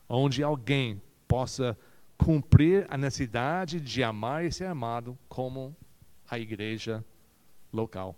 onde 0.08 0.44
alguém 0.44 1.02
possa 1.28 1.78
cumprir 2.18 2.86
a 2.90 2.98
necessidade 2.98 3.80
de 3.80 4.04
amar 4.04 4.46
e 4.46 4.52
ser 4.52 4.66
amado 4.66 5.18
como 5.28 5.76
a 6.30 6.40
igreja 6.40 7.04
local. 7.74 8.16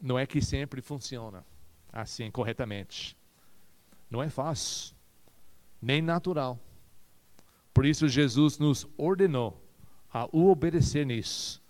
Não 0.00 0.18
é 0.18 0.26
que 0.26 0.42
sempre 0.42 0.80
funciona 0.80 1.44
assim 1.92 2.30
corretamente. 2.30 3.16
Não 4.10 4.22
é 4.22 4.28
fácil, 4.28 4.94
nem 5.80 6.02
natural. 6.02 6.58
Por 7.72 7.84
isso 7.86 8.08
Jesus 8.08 8.58
nos 8.58 8.86
ordenou 8.96 9.60
a 10.12 10.28
obedecer 10.32 11.04
nisso 11.04 11.63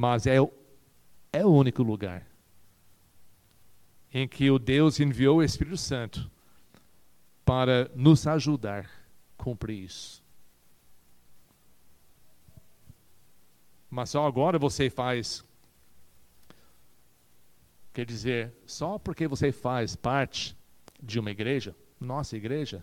mas 0.00 0.26
é, 0.26 0.36
é 1.30 1.44
o 1.44 1.50
único 1.50 1.82
lugar 1.82 2.26
em 4.10 4.26
que 4.26 4.50
o 4.50 4.58
Deus 4.58 4.98
enviou 4.98 5.36
o 5.36 5.42
Espírito 5.42 5.76
Santo 5.76 6.30
para 7.44 7.90
nos 7.94 8.26
ajudar 8.26 8.86
a 9.38 9.42
cumprir 9.42 9.84
isso. 9.84 10.24
Mas 13.90 14.08
só 14.08 14.26
agora 14.26 14.58
você 14.58 14.88
faz. 14.88 15.44
Quer 17.92 18.06
dizer, 18.06 18.54
só 18.64 18.98
porque 18.98 19.28
você 19.28 19.52
faz 19.52 19.96
parte 19.96 20.56
de 21.02 21.20
uma 21.20 21.30
igreja, 21.30 21.76
nossa 22.00 22.38
igreja, 22.38 22.82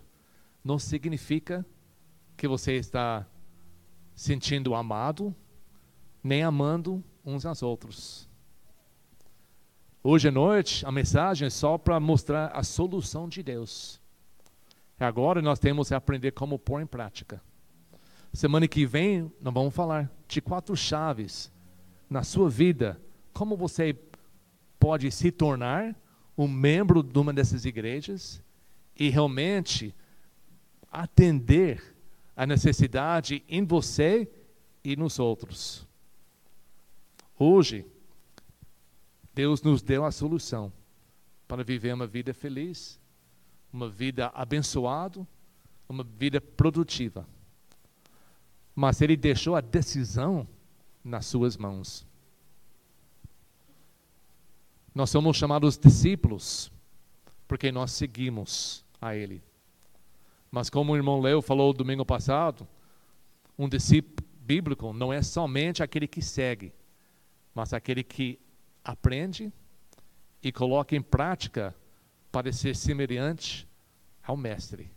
não 0.62 0.78
significa 0.78 1.66
que 2.36 2.46
você 2.46 2.74
está 2.74 3.26
sentindo 4.14 4.72
amado 4.72 5.34
nem 6.22 6.42
amando 6.42 7.02
uns 7.28 7.44
aos 7.44 7.62
outros. 7.62 8.26
Hoje 10.02 10.28
à 10.28 10.32
noite, 10.32 10.86
a 10.86 10.90
mensagem 10.90 11.46
é 11.46 11.50
só 11.50 11.76
para 11.76 12.00
mostrar 12.00 12.46
a 12.54 12.62
solução 12.62 13.28
de 13.28 13.42
Deus. 13.42 14.00
Agora 14.98 15.42
nós 15.42 15.58
temos 15.58 15.88
que 15.88 15.94
aprender 15.94 16.32
como 16.32 16.58
pôr 16.58 16.80
em 16.80 16.86
prática. 16.86 17.42
Semana 18.32 18.66
que 18.66 18.86
vem, 18.86 19.30
nós 19.40 19.52
vamos 19.52 19.74
falar 19.74 20.10
de 20.26 20.40
quatro 20.40 20.74
chaves 20.74 21.52
na 22.08 22.22
sua 22.22 22.48
vida. 22.48 23.00
Como 23.34 23.56
você 23.56 23.94
pode 24.78 25.10
se 25.10 25.30
tornar 25.30 25.94
um 26.36 26.48
membro 26.48 27.02
de 27.02 27.18
uma 27.18 27.32
dessas 27.32 27.64
igrejas 27.64 28.42
e 28.96 29.10
realmente 29.10 29.94
atender 30.90 31.94
a 32.36 32.46
necessidade 32.46 33.42
em 33.48 33.64
você 33.64 34.30
e 34.82 34.96
nos 34.96 35.18
outros. 35.18 35.87
Hoje, 37.38 37.86
Deus 39.34 39.62
nos 39.62 39.80
deu 39.80 40.04
a 40.04 40.10
solução 40.10 40.72
para 41.46 41.62
viver 41.62 41.94
uma 41.94 42.06
vida 42.06 42.34
feliz, 42.34 43.00
uma 43.72 43.88
vida 43.88 44.32
abençoada, 44.34 45.26
uma 45.88 46.02
vida 46.02 46.40
produtiva. 46.40 47.26
Mas 48.74 49.00
ele 49.00 49.16
deixou 49.16 49.54
a 49.54 49.60
decisão 49.60 50.46
nas 51.04 51.26
suas 51.26 51.56
mãos. 51.56 52.06
Nós 54.94 55.10
somos 55.10 55.36
chamados 55.36 55.78
discípulos 55.78 56.72
porque 57.46 57.70
nós 57.70 57.92
seguimos 57.92 58.84
a 59.00 59.14
ele. 59.14 59.42
Mas 60.50 60.68
como 60.68 60.92
o 60.92 60.96
irmão 60.96 61.20
Leo 61.20 61.40
falou 61.40 61.72
domingo 61.72 62.04
passado, 62.04 62.66
um 63.58 63.68
discípulo 63.68 64.26
bíblico 64.40 64.92
não 64.92 65.12
é 65.12 65.22
somente 65.22 65.82
aquele 65.82 66.08
que 66.08 66.22
segue, 66.22 66.72
mas 67.58 67.72
aquele 67.72 68.04
que 68.04 68.38
aprende 68.84 69.52
e 70.40 70.52
coloca 70.52 70.94
em 70.94 71.02
prática 71.02 71.74
para 72.30 72.52
ser 72.52 72.76
semelhante 72.76 73.68
ao 74.22 74.36
mestre. 74.36 74.88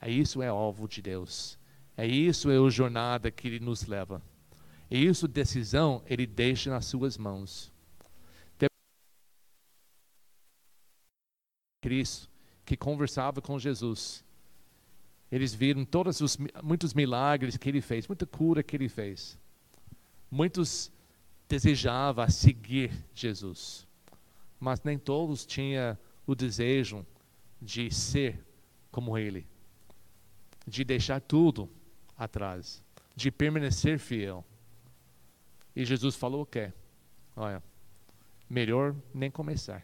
É 0.00 0.10
isso 0.10 0.40
é 0.40 0.48
alvo 0.48 0.88
de 0.88 1.02
Deus. 1.02 1.58
É 1.94 2.06
isso 2.06 2.50
é 2.50 2.56
a 2.56 2.70
jornada 2.70 3.30
que 3.30 3.46
ele 3.46 3.60
nos 3.60 3.84
leva. 3.84 4.22
E 4.90 5.04
isso 5.04 5.28
decisão 5.28 6.02
ele 6.06 6.26
deixa 6.26 6.70
nas 6.70 6.86
suas 6.86 7.18
mãos. 7.18 7.70
Cristo 11.82 12.30
que 12.64 12.78
conversava 12.78 13.42
com 13.42 13.58
Jesus. 13.58 14.24
Eles 15.30 15.52
viram 15.52 15.84
todos 15.84 16.22
os 16.22 16.38
muitos 16.62 16.94
milagres 16.94 17.58
que 17.58 17.68
ele 17.68 17.82
fez, 17.82 18.08
muita 18.08 18.24
cura 18.24 18.62
que 18.62 18.74
ele 18.74 18.88
fez. 18.88 19.38
Muitos 20.30 20.90
desejavam 21.48 22.28
seguir 22.28 22.92
Jesus, 23.14 23.86
mas 24.58 24.82
nem 24.82 24.98
todos 24.98 25.44
tinham 25.44 25.96
o 26.26 26.34
desejo 26.34 27.06
de 27.60 27.90
ser 27.90 28.44
como 28.90 29.18
ele, 29.18 29.46
de 30.66 30.84
deixar 30.84 31.20
tudo 31.20 31.68
atrás, 32.16 32.82
de 33.14 33.30
permanecer 33.30 33.98
fiel. 33.98 34.44
E 35.74 35.84
Jesus 35.84 36.14
falou 36.14 36.42
o 36.42 36.46
quê? 36.46 36.72
Olha, 37.36 37.62
melhor 38.48 38.94
nem 39.12 39.30
começar. 39.30 39.82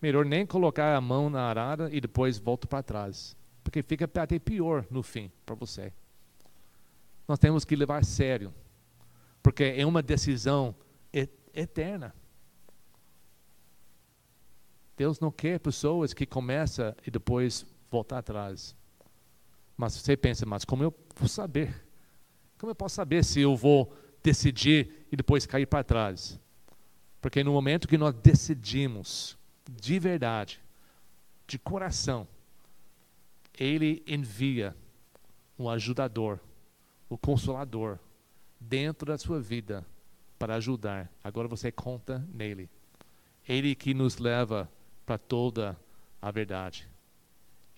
Melhor 0.00 0.24
nem 0.24 0.44
colocar 0.44 0.94
a 0.94 1.00
mão 1.00 1.30
na 1.30 1.42
arada 1.42 1.88
e 1.92 2.00
depois 2.00 2.38
volta 2.38 2.66
para 2.66 2.82
trás. 2.82 3.36
Porque 3.62 3.82
fica 3.82 4.04
até 4.04 4.38
pior 4.38 4.86
no 4.90 5.02
fim 5.02 5.30
para 5.44 5.54
você. 5.54 5.92
Nós 7.26 7.38
temos 7.38 7.64
que 7.64 7.74
levar 7.74 7.98
a 7.98 8.02
sério. 8.02 8.52
Porque 9.46 9.62
é 9.62 9.86
uma 9.86 10.02
decisão 10.02 10.74
eterna. 11.54 12.12
Deus 14.96 15.20
não 15.20 15.30
quer 15.30 15.60
pessoas 15.60 16.12
que 16.12 16.26
começam 16.26 16.92
e 17.06 17.12
depois 17.12 17.64
voltam 17.88 18.18
atrás. 18.18 18.74
Mas 19.76 19.94
você 19.94 20.16
pensa, 20.16 20.44
mas 20.44 20.64
como 20.64 20.82
eu 20.82 20.92
vou 21.14 21.28
saber? 21.28 21.86
Como 22.58 22.72
eu 22.72 22.74
posso 22.74 22.96
saber 22.96 23.24
se 23.24 23.40
eu 23.40 23.54
vou 23.54 23.96
decidir 24.20 25.06
e 25.12 25.16
depois 25.16 25.46
cair 25.46 25.66
para 25.66 25.84
trás? 25.84 26.40
Porque 27.20 27.44
no 27.44 27.52
momento 27.52 27.86
que 27.86 27.96
nós 27.96 28.14
decidimos 28.14 29.38
de 29.70 30.00
verdade, 30.00 30.60
de 31.46 31.56
coração, 31.56 32.26
ele 33.56 34.02
envia 34.08 34.76
um 35.56 35.70
ajudador, 35.70 36.40
o 37.08 37.16
consolador, 37.16 38.00
dentro 38.68 39.06
da 39.06 39.18
sua 39.18 39.40
vida 39.40 39.86
para 40.38 40.56
ajudar. 40.56 41.10
Agora 41.22 41.48
você 41.48 41.70
conta 41.70 42.26
nele. 42.32 42.68
Ele 43.48 43.74
que 43.74 43.94
nos 43.94 44.18
leva 44.18 44.70
para 45.04 45.18
toda 45.18 45.78
a 46.20 46.30
verdade. 46.30 46.88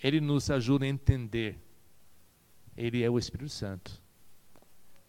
Ele 0.03 0.21
nos 0.21 0.51
ajuda 0.51 0.85
a 0.85 0.89
entender. 0.89 1.59
Ele 2.77 3.03
é 3.03 3.11
o 3.11 3.19
Espírito 3.19 3.51
Santo. 3.51 4.01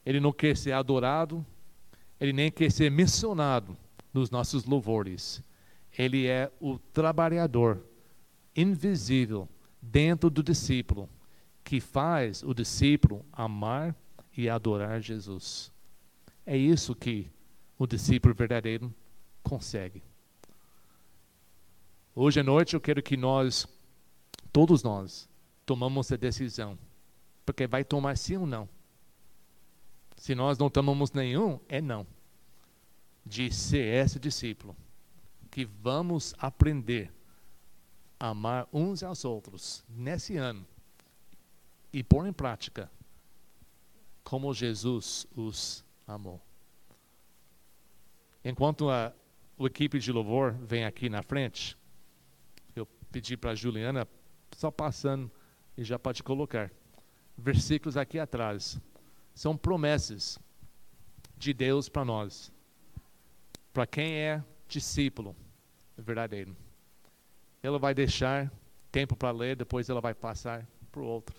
Ele 0.05 0.19
não 0.19 0.32
quer 0.32 0.57
ser 0.57 0.71
adorado, 0.71 1.45
ele 2.19 2.34
nem 2.34 2.51
quer 2.51 2.71
ser 2.71 2.89
mencionado 2.89 3.77
nos 4.13 4.30
nossos 4.30 4.65
louvores. 4.65 5.43
Ele 5.97 6.27
é 6.27 6.51
o 6.59 6.80
trabalhador 6.80 7.84
invisível 8.55 9.47
dentro 9.82 10.30
do 10.30 10.41
discípulo, 10.41 11.07
que 11.63 11.80
faz 11.80 12.43
o 12.43 12.53
discípulo 12.53 13.23
amar 13.32 13.95
e 14.39 14.49
adorar 14.49 15.01
Jesus. 15.01 15.69
É 16.45 16.55
isso 16.55 16.95
que 16.95 17.29
o 17.77 17.85
discípulo 17.85 18.33
verdadeiro 18.33 18.93
consegue. 19.43 20.01
Hoje 22.15 22.39
à 22.39 22.43
noite 22.43 22.73
eu 22.73 22.79
quero 22.79 23.03
que 23.03 23.17
nós, 23.17 23.67
todos 24.49 24.81
nós, 24.81 25.27
tomamos 25.65 26.09
a 26.13 26.15
decisão, 26.15 26.79
porque 27.45 27.67
vai 27.67 27.83
tomar 27.83 28.17
sim 28.17 28.37
ou 28.37 28.45
não. 28.45 28.69
Se 30.15 30.33
nós 30.33 30.57
não 30.57 30.69
tomamos 30.69 31.11
nenhum, 31.11 31.59
é 31.67 31.81
não. 31.81 32.07
De 33.25 33.53
ser 33.53 33.93
esse 33.93 34.17
discípulo 34.17 34.73
que 35.51 35.65
vamos 35.65 36.33
aprender 36.37 37.11
a 38.17 38.29
amar 38.29 38.69
uns 38.71 39.03
aos 39.03 39.25
outros 39.25 39.83
nesse 39.89 40.37
ano 40.37 40.65
e 41.91 42.01
pôr 42.01 42.25
em 42.25 42.33
prática 42.33 42.89
como 44.30 44.53
Jesus 44.53 45.25
os 45.36 45.84
amou. 46.05 46.39
Enquanto 48.45 48.88
a, 48.88 49.07
a 49.07 49.63
equipe 49.63 49.97
de 49.97 50.11
louvor 50.11 50.51
vem 50.51 50.86
aqui 50.86 51.09
na 51.09 51.23
frente, 51.23 51.75
eu 52.75 52.86
pedi 53.11 53.36
para 53.36 53.51
a 53.51 53.55
Juliana, 53.55 54.07
só 54.55 54.69
passando, 54.69 55.32
e 55.75 55.84
já 55.84 55.97
pode 55.97 56.21
colocar, 56.21 56.71
versículos 57.36 57.97
aqui 57.97 58.19
atrás. 58.19 58.80
São 59.34 59.57
promessas 59.57 60.38
de 61.36 61.51
Deus 61.51 61.89
para 61.89 62.05
nós. 62.05 62.51
Para 63.73 63.88
quem 63.88 64.13
é 64.13 64.43
discípulo 64.67 65.36
verdadeiro. 65.97 66.55
Ela 67.63 67.80
vai 67.80 67.95
deixar 67.95 68.51
tempo 68.91 69.15
para 69.15 69.32
ler, 69.32 69.55
depois 69.55 69.89
ela 69.89 69.99
vai 69.99 70.13
passar 70.13 70.67
para 70.91 71.01
o 71.01 71.05
outro. 71.05 71.38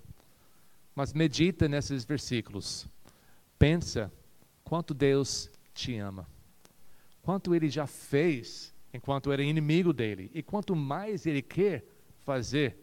Mas 0.95 1.12
medita 1.12 1.68
nesses 1.68 2.05
versículos. 2.05 2.86
Pensa 3.59 4.12
quanto 4.64 4.93
Deus 4.93 5.51
te 5.74 5.97
ama. 5.97 6.26
Quanto 7.22 7.55
ele 7.55 7.68
já 7.68 7.86
fez 7.86 8.74
enquanto 8.93 9.30
era 9.32 9.43
inimigo 9.43 9.93
dele. 9.93 10.30
E 10.34 10.43
quanto 10.43 10.74
mais 10.74 11.26
ele 11.26 11.43
quer 11.43 11.84
fazer 12.20 12.78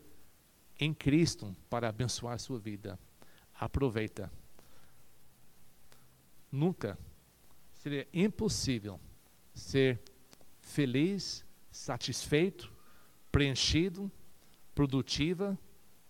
em 0.80 0.94
Cristo 0.94 1.56
para 1.70 1.90
abençoar 1.90 2.36
a 2.36 2.38
sua 2.38 2.60
vida. 2.60 3.00
Aproveita. 3.54 4.32
Nunca 6.52 6.98
seria 7.74 8.08
impossível 8.14 9.00
ser 9.54 10.00
feliz, 10.60 11.46
satisfeito, 11.72 12.72
preenchido, 13.32 14.12
produtiva, 14.74 15.58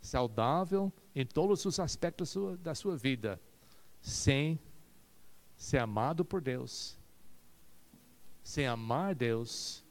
saudável 0.02 0.92
em 1.20 1.26
todos 1.26 1.66
os 1.66 1.80
aspectos 1.80 2.30
da 2.30 2.32
sua, 2.32 2.58
da 2.58 2.76
sua 2.76 2.96
vida, 2.96 3.42
sem 4.00 4.60
ser 5.56 5.80
amado 5.80 6.24
por 6.24 6.40
Deus, 6.40 6.96
sem 8.44 8.68
amar 8.68 9.16
Deus, 9.16 9.84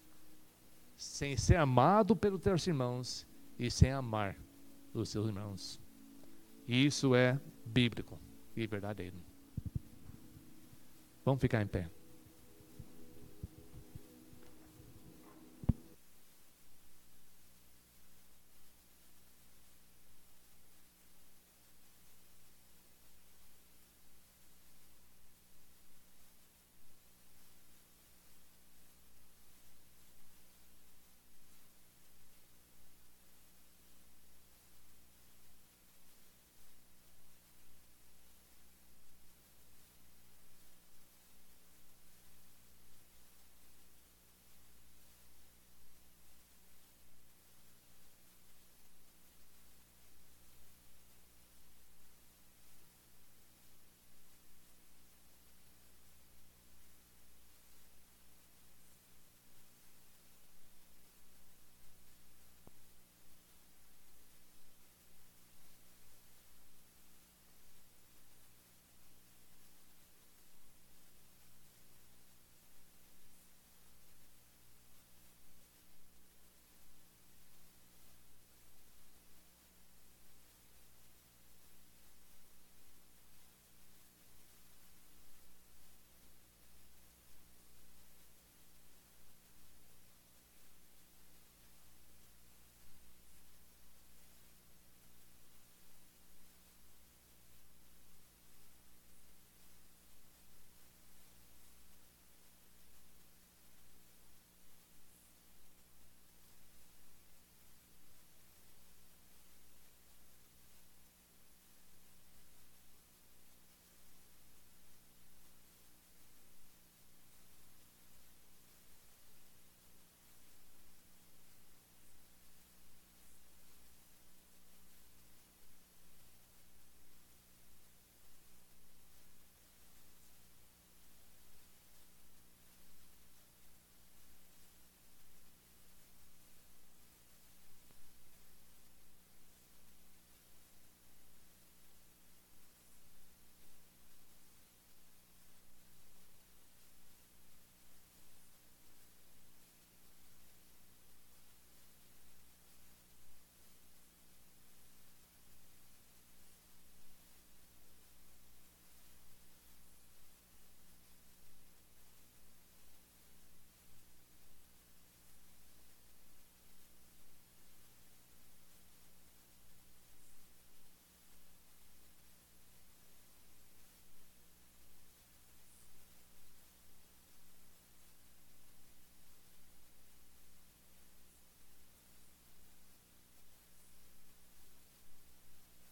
sem 0.96 1.36
ser 1.36 1.56
amado 1.56 2.14
pelos 2.14 2.40
teus 2.40 2.64
irmãos 2.64 3.26
e 3.58 3.68
sem 3.72 3.90
amar 3.90 4.36
os 4.94 5.08
seus 5.08 5.26
irmãos. 5.26 5.80
Isso 6.64 7.12
é 7.12 7.40
bíblico 7.64 8.16
e 8.54 8.64
verdadeiro. 8.64 9.16
Vamos 11.24 11.40
ficar 11.40 11.60
em 11.60 11.66
pé. 11.66 11.90